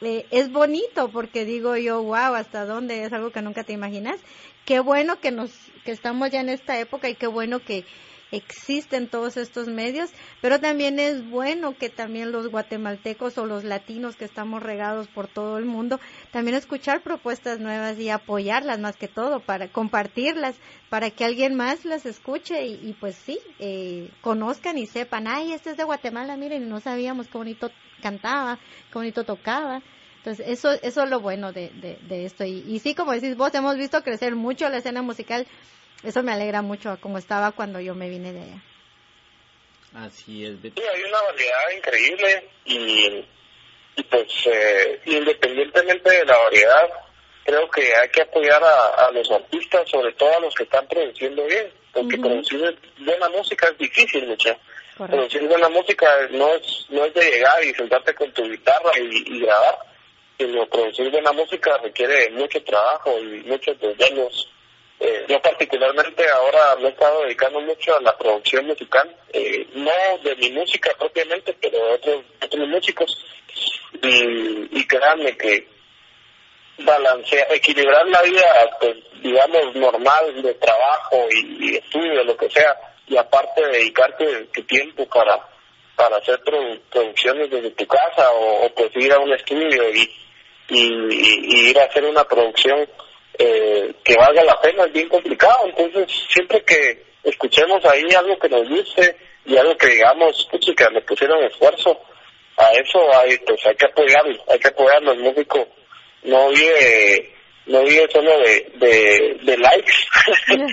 [0.00, 4.20] Eh, es bonito porque digo yo wow hasta dónde es algo que nunca te imaginas.
[4.64, 5.52] Qué bueno que nos
[5.84, 7.84] que estamos ya en esta época y qué bueno que
[8.32, 10.10] existen todos estos medios,
[10.40, 15.28] pero también es bueno que también los guatemaltecos o los latinos que estamos regados por
[15.28, 16.00] todo el mundo,
[16.32, 20.56] también escuchar propuestas nuevas y apoyarlas más que todo, para compartirlas,
[20.88, 25.70] para que alguien más las escuche y, pues sí, eh, conozcan y sepan, ay, este
[25.70, 27.70] es de Guatemala, miren, no sabíamos qué bonito
[28.02, 28.58] cantaba,
[28.90, 29.82] qué bonito tocaba.
[30.18, 32.44] Entonces, eso, eso es lo bueno de, de, esto.
[32.44, 35.48] Y, y sí, como decís vos, hemos visto crecer mucho la escena musical
[36.02, 38.62] eso me alegra mucho como estaba cuando yo me vine de allá.
[39.94, 40.56] Así es.
[40.62, 43.24] Sí, hay una variedad increíble y,
[44.10, 46.88] pues eh, independientemente de la variedad,
[47.44, 51.44] creo que hay que apoyar a, los artistas, sobre todo a los que están produciendo
[51.44, 54.56] bien, porque producir buena música es difícil, mucha.
[54.96, 59.40] Producir buena música no es, no es de llegar y sentarte con tu guitarra y,
[59.40, 59.78] grabar,
[60.38, 64.51] sino producir buena música requiere mucho trabajo y muchos desvelos
[65.04, 69.90] eh, yo particularmente ahora me he estado dedicando mucho a la producción musical, eh, no
[70.22, 73.24] de mi música propiamente, pero de otros, otros músicos.
[74.00, 75.66] Y, y créanme que
[76.78, 78.44] balancear, equilibrar la vida,
[78.78, 82.76] pues, digamos, normal de trabajo y, estudio, lo que sea,
[83.08, 85.48] y aparte dedicarte tu tiempo para
[85.96, 86.40] para hacer
[86.90, 90.08] producciones desde tu casa o, pues ir a un estudio y,
[90.68, 92.88] y ir a hacer una producción
[93.38, 95.66] eh, que valga la pena es bien complicado.
[95.66, 101.00] Entonces, siempre que escuchemos ahí algo que nos guste y algo que digamos, que le
[101.02, 102.00] pusieron esfuerzo
[102.56, 105.12] a eso, hay, pues hay que apoyarlo, hay que apoyarlo.
[105.12, 105.66] El músico
[106.24, 107.34] no vive,
[107.66, 109.92] no vive solo de, de, likes,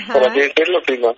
[0.11, 1.15] por así decirlo, sino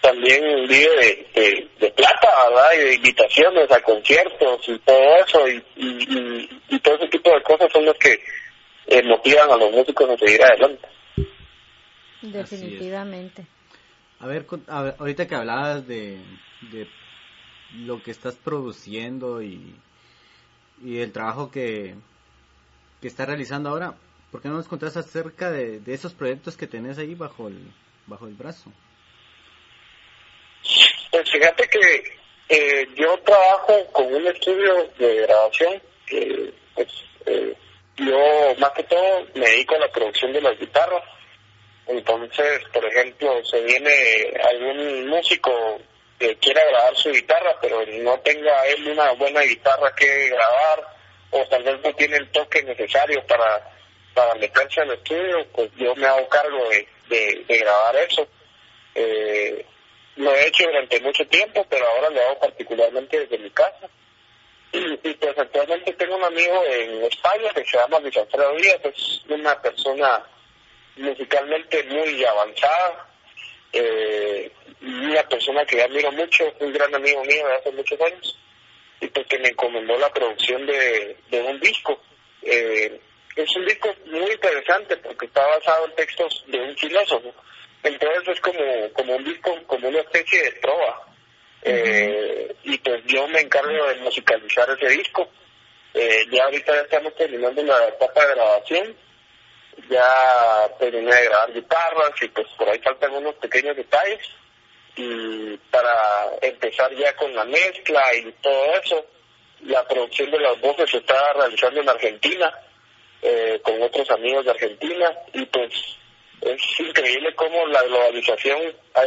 [0.00, 2.72] también vive de, de, plata, ¿verdad?
[2.74, 7.42] Y de invitaciones a conciertos y todo eso, y, y, y todo ese tipo de
[7.42, 8.20] cosas son los que
[8.86, 10.88] eh, motivan a los músicos a seguir adelante.
[12.22, 13.46] Definitivamente.
[14.20, 16.18] A ver, ahorita que hablabas de,
[16.72, 16.88] de
[17.74, 19.74] lo que estás produciendo y,
[20.82, 21.94] y el trabajo que,
[23.00, 23.94] que estás realizando ahora,
[24.30, 27.58] ¿por qué no nos contás acerca de, de esos proyectos que tenés ahí bajo el,
[28.06, 28.72] bajo el brazo?
[31.10, 32.14] Pues fíjate que
[32.48, 36.88] eh, yo trabajo con un estudio de grabación que pues,
[37.26, 37.56] eh,
[37.96, 41.02] yo más que todo me dedico a la producción de las guitarras.
[41.86, 43.92] Entonces, por ejemplo, se viene
[44.50, 45.80] algún músico
[46.18, 50.94] que quiera grabar su guitarra, pero no tenga él una buena guitarra que grabar,
[51.30, 53.70] o tal vez no tiene el toque necesario para,
[54.14, 58.26] para meterse al estudio, pues yo me hago cargo de, de, grabar eso.
[58.94, 59.66] Eh,
[60.16, 63.88] lo he hecho durante mucho tiempo, pero ahora lo hago particularmente desde mi casa.
[65.04, 69.22] Y, pues actualmente tengo un amigo en España que se llama Luis Alfredo Díaz, es
[69.28, 70.22] una persona
[70.96, 73.08] musicalmente muy avanzada,
[73.72, 74.50] eh,
[74.80, 78.38] una persona que admiro mucho, un gran amigo mío de hace muchos años,
[79.00, 82.00] y pues que me encomendó la producción de, de un disco.
[82.42, 83.00] Eh,
[83.36, 87.34] es un disco muy interesante porque está basado en textos de un filósofo.
[87.82, 91.14] Entonces es como, como un disco, como una especie de trova
[91.66, 95.28] eh, y pues yo me encargo de musicalizar ese disco.
[95.94, 98.96] Eh, ya ahorita ya estamos terminando la etapa de grabación.
[99.88, 104.20] ya terminé de grabar guitarras y pues por ahí faltan unos pequeños detalles
[104.96, 109.06] y para empezar ya con la mezcla y todo eso,
[109.62, 112.52] la producción de las voces se está realizando en Argentina
[113.22, 115.72] eh, con otros amigos de Argentina y pues
[116.40, 119.00] es increíble cómo la globalización ha,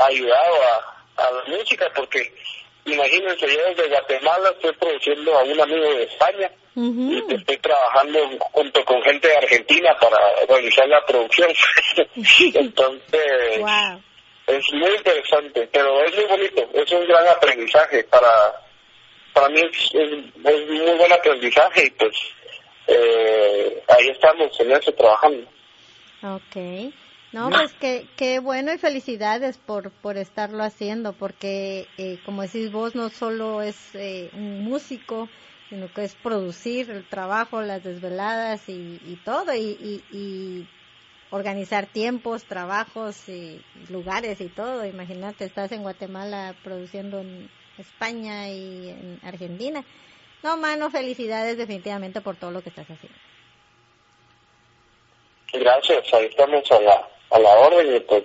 [0.00, 0.56] ha ayudado
[1.16, 2.32] a la música porque
[2.84, 8.18] imagínense yo desde Guatemala estoy produciendo a un amigo de España y estoy trabajando
[8.52, 10.18] junto con gente de Argentina para
[10.48, 11.50] realizar la producción.
[12.54, 13.60] Entonces
[14.46, 18.60] es muy interesante pero es muy bonito es un gran aprendizaje para
[19.32, 22.12] para mí es, es, muy buen aprendizaje y pues
[22.86, 25.48] eh, ahí estamos en eso trabajando.
[26.22, 26.92] Ok.
[27.32, 32.70] No, pues qué, qué bueno y felicidades por, por estarlo haciendo, porque eh, como decís
[32.70, 35.30] vos, no solo es eh, un músico,
[35.70, 40.68] sino que es producir el trabajo, las desveladas y, y todo, y, y,
[41.30, 44.84] organizar tiempos, trabajos y lugares y todo.
[44.84, 49.82] Imagínate, estás en Guatemala produciendo en España y en Argentina.
[50.42, 53.18] No, mano, felicidades definitivamente por todo lo que estás haciendo.
[55.54, 58.24] Gracias, ahí estamos a la, a la orden y pues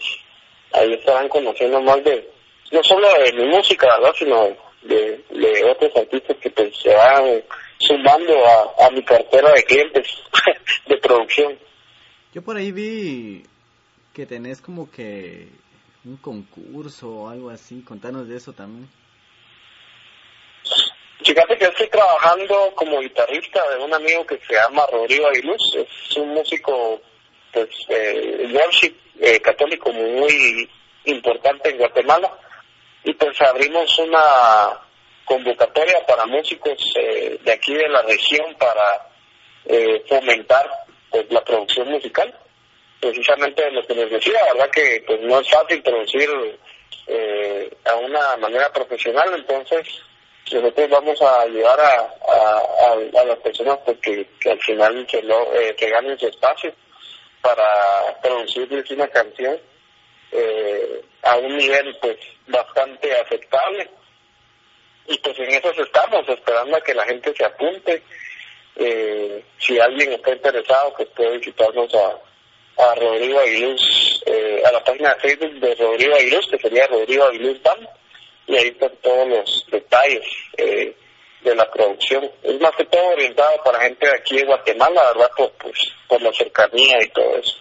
[0.73, 2.29] ahí estarán conociendo más de,
[2.71, 4.13] no solo de mi música, ¿verdad?
[4.17, 4.47] Sino
[4.83, 7.43] de, de otros artistas que pues se van
[7.79, 10.07] sumando a, a mi cartera de clientes
[10.87, 11.57] de producción.
[12.33, 13.43] Yo por ahí vi
[14.13, 15.47] que tenés como que
[16.05, 18.89] un concurso o algo así, contanos de eso también.
[21.23, 26.17] Fíjate que estoy trabajando como guitarrista de un amigo que se llama Rodrigo Aguiluz, es
[26.17, 27.01] un músico
[27.57, 30.69] pues eh, worship eh, católico muy
[31.05, 32.31] importante en Guatemala
[33.03, 34.79] y pues abrimos una
[35.25, 39.09] convocatoria para músicos eh, de aquí de la región para
[39.65, 40.69] eh, fomentar
[41.09, 42.33] pues la producción musical
[42.99, 46.29] precisamente de lo que les decía verdad que pues no es fácil producir
[47.07, 49.87] eh, a una manera profesional entonces
[50.51, 55.89] nosotros vamos a ayudar a, a, las personas pues, que, al final que, eh, que
[55.89, 56.73] ganen su espacio
[57.41, 59.57] para producirles una canción
[60.31, 62.17] eh, a un nivel pues
[62.47, 63.89] bastante aceptable.
[65.07, 68.03] Y pues en eso estamos esperando a que la gente se apunte.
[68.75, 74.83] Eh, si alguien está interesado pues puede visitarnos a, a Rodrigo Aguiluz eh, a la
[74.83, 77.87] página de Facebook de Rodrigo Aguiluz que sería Rodrigo Aguiluz Band.
[78.47, 80.25] Y ahí están todos los detalles.
[80.57, 80.95] Eh,
[81.41, 82.29] de la producción.
[82.43, 85.31] Es más que todo orientado para gente de aquí de Guatemala, ¿verdad?
[85.35, 87.57] Por, pues, por la cercanía y todo eso.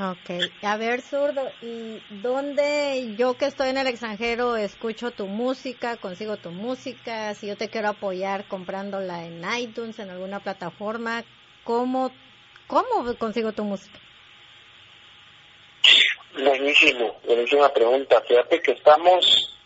[0.00, 0.30] Ok,
[0.62, 6.36] a ver, zurdo, ¿y dónde yo que estoy en el extranjero escucho tu música, consigo
[6.36, 7.34] tu música?
[7.34, 11.24] Si yo te quiero apoyar comprándola en iTunes, en alguna plataforma,
[11.64, 12.12] ¿cómo,
[12.68, 13.98] cómo consigo tu música?
[16.34, 18.22] Buenísimo, buenísima pregunta.
[18.22, 19.56] Fíjate que estamos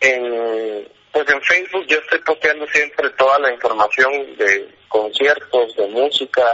[0.00, 0.86] en
[1.18, 6.44] pues en Facebook yo estoy posteando siempre toda la información de conciertos, de música,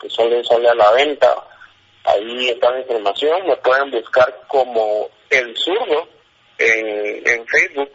[0.00, 1.28] que solo sale a la venta.
[2.04, 6.08] Ahí está la información, me pueden buscar como El Zurdo
[6.56, 7.92] en, en Facebook.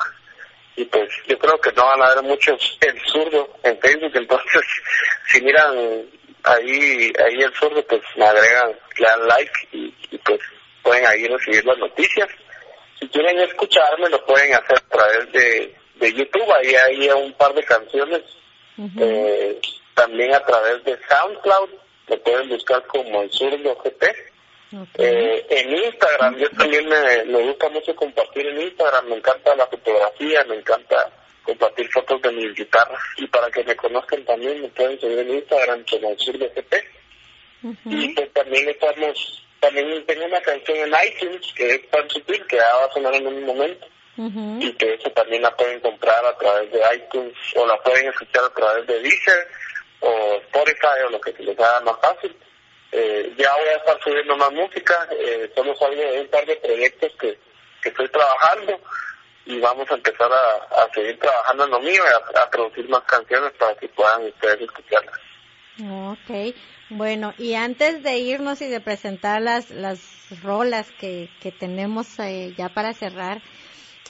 [0.76, 4.62] Y pues yo creo que no van a haber muchos El Zurdo en Facebook, entonces
[5.30, 6.06] si miran
[6.44, 10.40] ahí ahí El Zurdo, pues me agregan, le dan like y, y pues
[10.84, 12.30] pueden ahí recibir las noticias.
[13.00, 17.54] Si quieren escucharme, lo pueden hacer a través de de YouTube, ahí hay un par
[17.54, 18.22] de canciones,
[19.00, 19.60] eh,
[19.94, 21.70] también a través de SoundCloud,
[22.10, 24.06] me pueden buscar como el zurdo GT.
[24.98, 29.68] Eh, en Instagram, yo también me, me gusta mucho compartir en Instagram, me encanta la
[29.68, 31.10] fotografía, me encanta
[31.44, 33.02] compartir fotos de mis guitarras.
[33.18, 36.76] Y para que me conozcan también me pueden seguir en Instagram como el zurdo GT.
[37.86, 42.58] Y pues también estamos, también tengo una canción en iTunes que es tan sutil que
[42.58, 43.88] va a sonar en un momento
[44.18, 48.46] y que eso también la pueden comprar a través de iTunes o la pueden escuchar
[48.46, 49.48] a través de Deezer
[50.00, 52.36] o Spotify o lo que se les haga más fácil.
[52.92, 56.56] Eh, ya voy a estar subiendo más música, eh, somos algo de un par de
[56.56, 57.38] proyectos que,
[57.82, 58.80] que estoy trabajando
[59.46, 62.88] y vamos a empezar a, a seguir trabajando en lo mío y a, a, producir
[62.88, 65.20] más canciones para que puedan ustedes escucharlas.
[65.84, 66.56] Ok,
[66.90, 70.00] bueno, y antes de irnos y de presentar las, las
[70.42, 73.42] rolas que, que tenemos eh, ya para cerrar,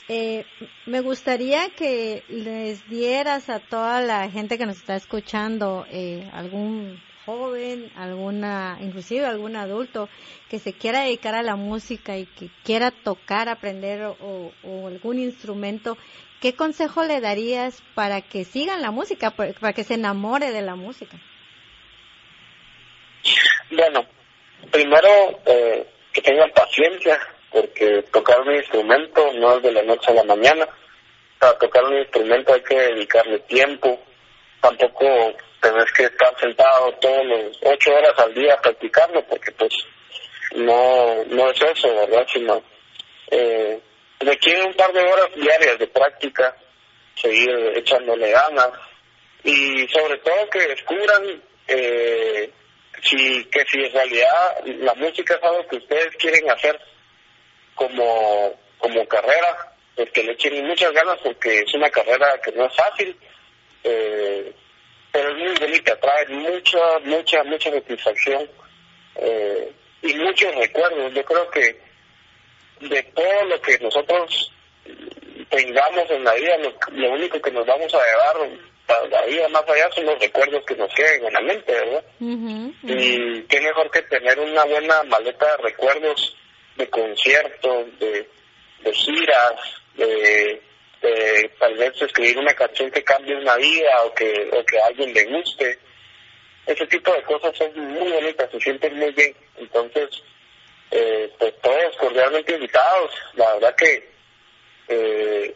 [0.08, 0.44] eh,
[0.86, 7.02] me gustaría que les dieras a toda la gente que nos está escuchando, eh, algún
[7.24, 10.08] joven, alguna, inclusive algún adulto
[10.48, 14.52] que se quiera dedicar a la música y que quiera tocar, aprender o,
[14.86, 15.98] algún instrumento,
[16.40, 20.76] ¿qué consejo le darías para que sigan la música, para que se enamore de la
[20.76, 21.18] música?
[24.70, 25.08] primero,
[25.46, 27.18] eh, que tengan paciencia,
[27.50, 30.68] porque tocar un instrumento no es de la noche a la mañana.
[31.38, 34.00] Para tocar un instrumento hay que dedicarle tiempo,
[34.60, 39.74] tampoco tenés que estar sentado todos los ocho horas al día practicando, porque pues
[40.54, 42.26] no, no es eso, ¿verdad?
[42.32, 42.62] Sino
[43.30, 43.80] eh,
[44.20, 46.56] requiere un par de horas diarias de práctica,
[47.14, 48.70] seguir echándole ganas
[49.44, 52.50] y sobre todo que descubran eh,
[53.02, 56.78] si, que si en realidad la música es algo que ustedes quieren hacer
[57.76, 62.66] como, como carrera, pues que le echen muchas ganas porque es una carrera que no
[62.66, 63.16] es fácil,
[63.84, 64.52] eh,
[65.12, 68.50] pero es muy bonita, trae mucha, mucha, mucha satisfacción
[69.16, 69.72] eh,
[70.02, 71.14] y muchos recuerdos.
[71.14, 71.80] Yo creo que
[72.80, 74.52] de todo lo que nosotros
[75.48, 76.58] tengamos en la vida,
[76.92, 78.50] lo, único que nos vamos a llevar
[78.86, 82.04] para la vida más allá son los recuerdos que nos queden en la mente, ¿verdad?
[82.82, 86.36] Y qué mejor que tener una buena maleta de recuerdos
[86.76, 88.28] de conciertos, de,
[88.80, 89.54] de giras,
[89.94, 90.62] de,
[91.58, 95.12] tal vez escribir una canción que cambie una vida o que, o que a alguien
[95.14, 95.78] le guste.
[96.66, 99.34] Ese tipo de cosas son muy bonitas, se sienten muy bien.
[99.56, 100.22] Entonces,
[100.90, 103.12] eh, pues todos cordialmente invitados.
[103.34, 104.08] La verdad que
[104.88, 105.54] eh,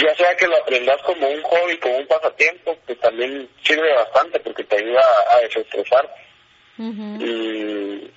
[0.00, 4.40] ya sea que lo aprendas como un hobby, como un pasatiempo, que también sirve bastante
[4.40, 6.14] porque te ayuda a desestresar.
[6.78, 8.10] y,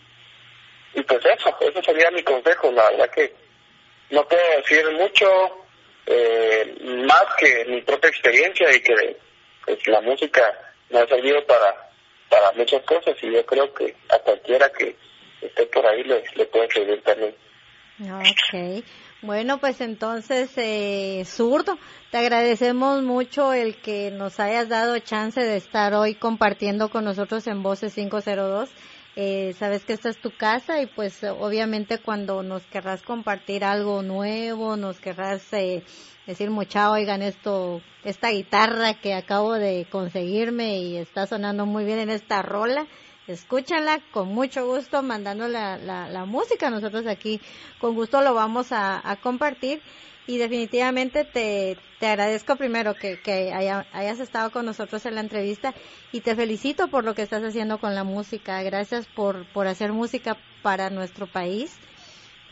[0.97, 2.71] y pues eso, eso sería mi consejo.
[2.71, 3.31] La verdad que
[4.09, 5.27] no puedo decir mucho
[6.07, 6.75] eh,
[7.05, 9.17] más que mi propia experiencia y que
[9.63, 10.41] pues, la música
[10.89, 11.91] me ha servido para,
[12.29, 14.95] para muchas cosas y yo creo que a cualquiera que
[15.39, 17.35] esté por ahí le, le puede servir también.
[18.01, 18.83] Ok.
[19.21, 21.77] Bueno, pues entonces, eh, Zurdo,
[22.09, 27.45] te agradecemos mucho el que nos hayas dado chance de estar hoy compartiendo con nosotros
[27.45, 28.69] en Voces 502.
[29.19, 34.03] Eh, sabes que esta es tu casa y pues obviamente cuando nos querrás compartir algo
[34.03, 35.83] nuevo, nos querrás eh,
[36.27, 41.97] decir mucha, oigan esto, esta guitarra que acabo de conseguirme y está sonando muy bien
[41.97, 42.85] en esta rola,
[43.25, 46.69] escúchala con mucho gusto, mandando la, la, música.
[46.69, 47.41] Nosotros aquí
[47.79, 49.81] con gusto lo vamos a, compartir
[50.27, 53.19] y definitivamente te, te agradezco primero que,
[53.93, 55.73] hayas estado con nosotros en la entrevista
[56.11, 58.61] y te felicito por lo que estás haciendo con la música.
[58.61, 61.79] Gracias por, por hacer música para nuestro país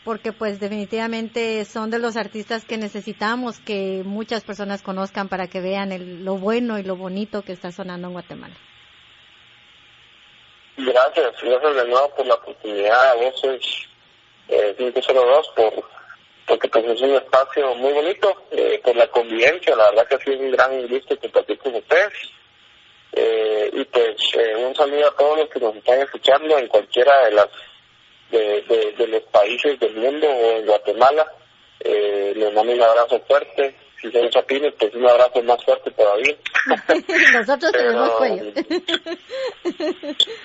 [0.06, 5.60] porque pues definitivamente son de los artistas que necesitamos que muchas personas conozcan para que
[5.60, 8.56] vean el, lo bueno y lo bonito que está sonando en Guatemala.
[10.78, 13.66] Gracias, gracias de nuevo por la oportunidad a Voces
[14.48, 15.95] eh, 502 por
[16.46, 20.20] porque pues es un espacio muy bonito, eh, por la convivencia, la verdad que ha
[20.20, 22.14] sido un gran gusto compartir con ustedes.
[23.14, 27.26] Eh, y pues eh, un saludo a todos los que nos están escuchando en cualquiera
[27.26, 27.48] de las
[28.30, 31.26] de, de, los países del mundo o en Guatemala.
[31.80, 36.36] Eh, les mando un abrazo fuerte si son chapines, pues un abrazo más fuerte todavía.
[37.34, 38.52] Nosotros tenemos cuello.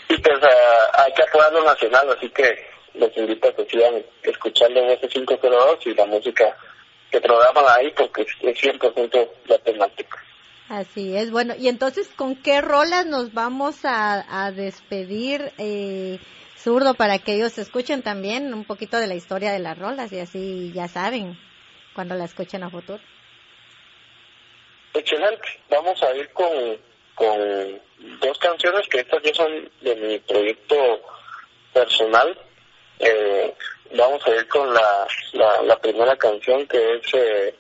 [0.09, 2.70] y pues uh, hay que apoyar lo nacional, así que
[3.01, 6.57] los invito a que sigan escuchando Voces 502 y la música
[7.11, 10.23] que programan ahí porque es 100% la temática.
[10.69, 16.21] Así es, bueno, y entonces, ¿con qué rolas nos vamos a, a despedir, eh,
[16.57, 20.21] zurdo, para que ellos escuchen también un poquito de la historia de las rolas y
[20.21, 21.37] así ya saben
[21.95, 23.01] cuando la escuchen a futuro?
[24.95, 25.61] Excelente.
[25.69, 26.49] Vamos a ir con,
[27.17, 27.81] con
[28.21, 30.77] dos canciones que estas ya son de mi proyecto
[31.73, 32.39] personal.
[33.01, 33.55] Eh,
[33.97, 35.07] vamos a ir con la,
[35.65, 37.15] la, primera canción que es...
[37.15, 37.55] Eh,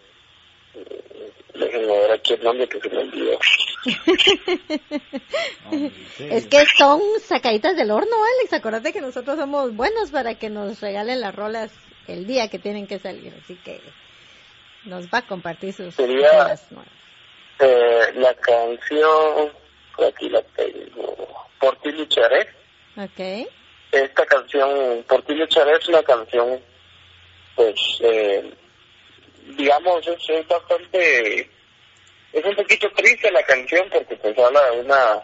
[1.54, 3.38] déjenme ver aquí el nombre que se me olvidó.
[6.20, 8.52] es que son sacaditas del horno, Alex.
[8.52, 11.72] Acuérdate que nosotros somos buenos para que nos regalen las rolas
[12.06, 13.34] el día que tienen que salir.
[13.42, 13.80] Así que
[14.84, 16.54] nos va a compartir sus Sería,
[17.58, 19.52] eh, la canción,
[20.06, 22.48] aquí la tengo, Por ti lucharé.
[22.96, 23.48] Ok.
[23.92, 26.60] Esta canción, Por ti lucharé, es una canción,
[27.56, 28.54] pues, eh,
[29.56, 31.50] digamos, es, bastante,
[32.32, 35.22] es un poquito triste la canción porque pues habla de una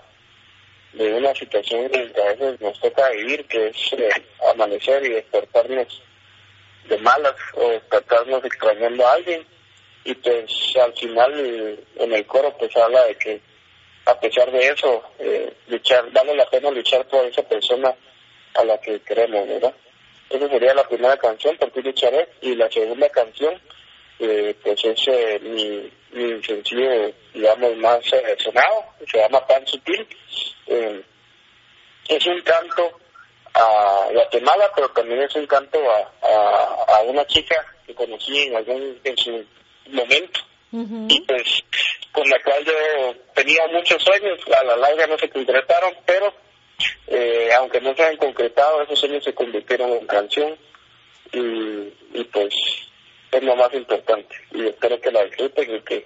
[0.94, 4.08] de una situación que a veces nos toca vivir, que es eh,
[4.50, 6.02] amanecer y despertarnos
[6.88, 9.46] de malas o despertarnos extrañando a alguien.
[10.04, 10.50] Y pues
[10.82, 13.40] al final en el coro pues habla de que
[14.06, 17.94] a pesar de eso eh, luchar vale la pena luchar por esa persona
[18.58, 19.74] a la que queremos verdad
[20.30, 23.60] esa sería la primera canción por ti lucharé y la segunda canción
[24.18, 28.04] eh, pues es eh, mi, mi sencillo digamos más
[28.38, 30.06] sonado se llama Pan Sutil.
[32.08, 33.00] Es un canto
[33.54, 39.00] a Guatemala, pero también es un canto a, a, una chica que conocí en algún
[39.02, 39.44] en su
[39.90, 40.40] momento.
[41.08, 41.64] Y pues
[42.12, 42.72] con la cual yo
[43.34, 46.32] tenía muchos sueños, a la larga no se concretaron, pero
[47.06, 50.56] eh, aunque no se han concretado, esos sueños se convirtieron en canción
[51.32, 51.38] y,
[52.18, 52.54] y pues
[53.32, 54.34] es lo más importante.
[54.52, 56.04] Y espero que la disfruten y que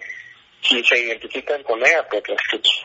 [0.63, 2.85] si se identifican con ella, pues la escuchen.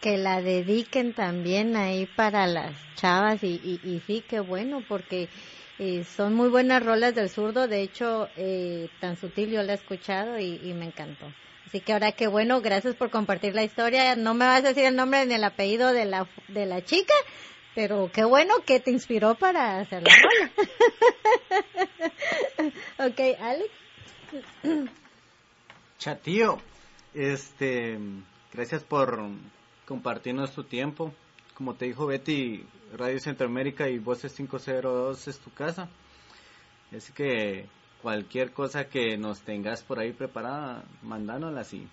[0.00, 5.28] Que la dediquen también ahí para las chavas y, y, sí, qué bueno, porque
[5.78, 9.76] eh, son muy buenas rolas del zurdo, de hecho, eh, tan sutil yo la he
[9.76, 11.26] escuchado y, y, me encantó.
[11.66, 14.14] Así que ahora qué bueno, gracias por compartir la historia.
[14.14, 17.14] No me vas a decir el nombre ni el apellido de la, de la chica,
[17.74, 20.52] pero qué bueno que te inspiró para hacer la rola.
[23.06, 23.70] ok, Alex.
[25.98, 26.58] Chatío,
[27.14, 27.98] este,
[28.52, 29.20] gracias por
[29.86, 31.12] compartirnos tu tiempo.
[31.54, 32.64] Como te dijo Betty,
[32.96, 35.88] Radio Centroamérica y Voces 502 es tu casa.
[36.94, 37.66] Así que
[38.06, 41.88] cualquier cosa que nos tengas por ahí preparada, mandándolas y,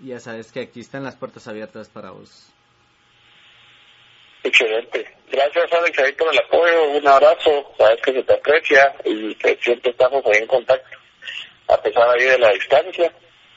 [0.00, 2.52] ya sabes que aquí están las puertas abiertas para vos.
[4.44, 5.16] Excelente.
[5.30, 9.56] Gracias Alex ahí por el apoyo, un abrazo, sabes que se te aprecia y que
[9.62, 10.98] siempre estamos ahí en contacto,
[11.68, 13.10] a pesar ahí de la distancia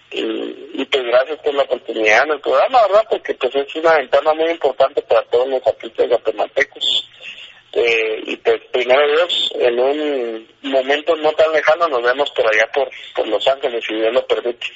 [0.09, 3.05] y, pues gracias por la oportunidad en el programa, ¿verdad?
[3.09, 7.09] Porque pues es una ventana muy importante para todos los artistas guatemaltecos.
[7.73, 12.69] Eh, y pues primero Dios, en un momento no tan lejano nos vemos por allá
[12.73, 14.67] por, por Los Ángeles, si Dios lo permite.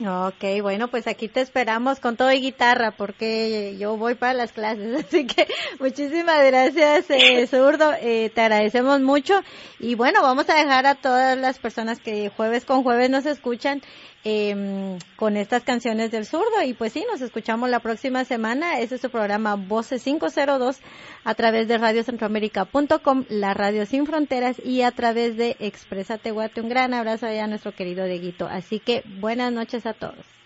[0.00, 4.52] Ok, bueno, pues aquí te esperamos con todo y guitarra porque yo voy para las
[4.52, 5.46] clases, así que
[5.78, 9.40] muchísimas gracias, eh, Zurdo, eh, te agradecemos mucho
[9.78, 13.80] y bueno, vamos a dejar a todas las personas que jueves con jueves nos escuchan
[14.24, 16.62] eh, con estas canciones del zurdo.
[16.64, 18.80] Y pues sí, nos escuchamos la próxima semana.
[18.80, 20.80] Ese es su programa Voces 502
[21.24, 26.60] a través de radiocentroamérica.com, la radio sin fronteras y a través de Expresa Tehuate.
[26.60, 28.46] Un gran abrazo allá a nuestro querido Dieguito.
[28.46, 30.41] Así que buenas noches a todos.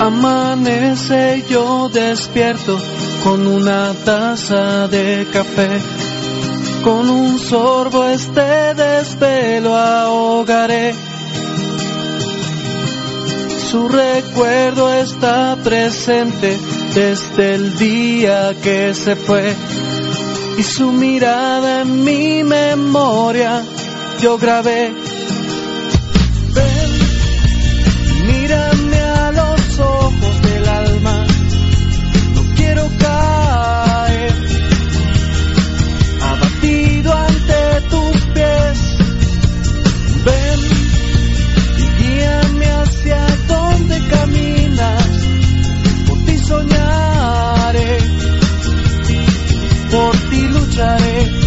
[0.00, 2.78] Amanece yo despierto
[3.22, 5.68] con una taza de café.
[6.82, 10.94] Con un sorbo este desvelo ahogaré.
[13.70, 16.58] Su recuerdo está presente
[16.94, 19.54] desde el día que se fue.
[20.56, 23.62] Y su mirada en mi memoria
[24.22, 24.94] yo grabé.
[26.54, 26.90] Ven,
[28.26, 29.09] mírame
[29.80, 31.26] ojos del alma.
[32.34, 34.34] No quiero caer
[36.22, 38.78] abatido ante tus pies.
[40.24, 40.60] Ven
[41.78, 45.06] y guíame hacia donde caminas.
[46.06, 47.98] Por ti soñaré,
[49.90, 51.39] por ti lucharé.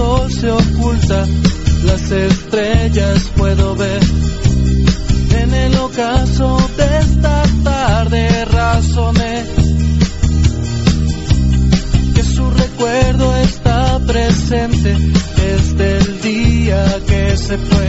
[0.00, 1.26] Sol se oculta,
[1.84, 4.02] las estrellas puedo ver.
[5.42, 6.48] En el ocaso
[6.78, 9.44] de esta tarde razoné
[12.14, 14.90] que su recuerdo está presente
[15.42, 17.88] desde el día que se fue.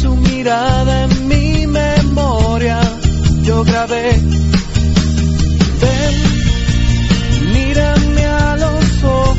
[0.00, 2.80] Su mirada en mi memoria
[3.42, 4.08] yo grabé.
[5.82, 6.14] Ven,
[7.54, 9.31] mírame a los ojos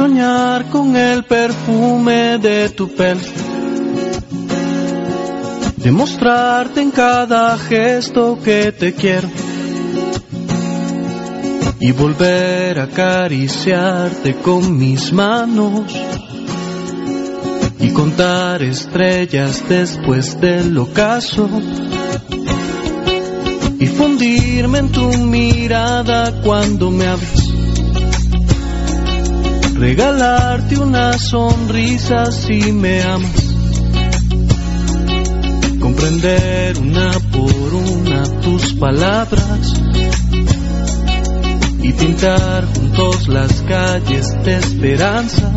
[0.00, 3.20] soñar con el perfume de tu pelo.
[5.76, 9.28] Demostrarte en cada gesto que te quiero.
[11.80, 15.92] Y volver a acariciarte con mis manos.
[17.78, 21.46] Y contar estrellas después del ocaso.
[23.78, 27.39] Y fundirme en tu mirada cuando me abres
[29.80, 33.54] regalarte una sonrisa si me amas.
[35.80, 39.72] Comprender una por una tus palabras
[41.82, 45.50] y pintar juntos las calles de esperanza.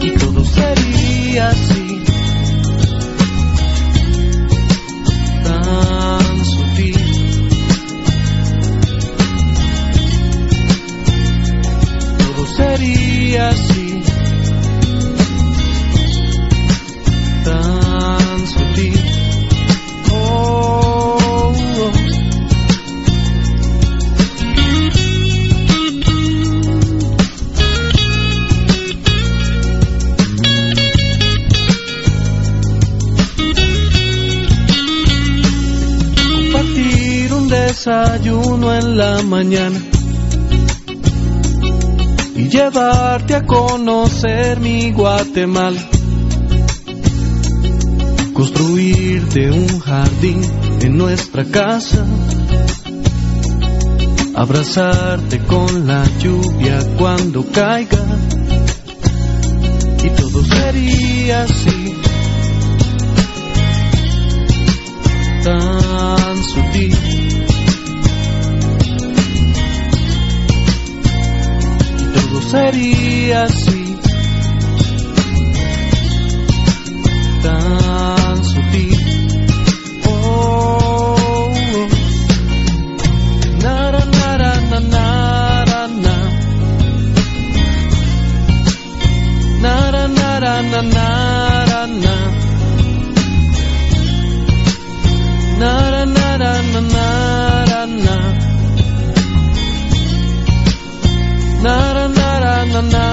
[0.00, 1.77] Y todo sería así
[38.78, 39.80] en la mañana
[42.36, 45.80] y llevarte a conocer mi Guatemala.
[48.32, 50.40] Construirte un jardín
[50.80, 52.04] en nuestra casa.
[54.34, 57.98] Abrazarte con la lluvia cuando caiga.
[60.04, 61.94] Y todo sería así.
[65.42, 67.37] Tan sutil.
[72.50, 73.96] Sería así.
[77.42, 78.98] Tan sutil.
[80.06, 81.88] Oh, oh.
[83.62, 86.16] Nara, nara, na, nara, na.
[89.62, 91.27] Nara, nara, na, nara,
[102.82, 102.88] na.
[102.90, 103.07] Nara, nara, na, na.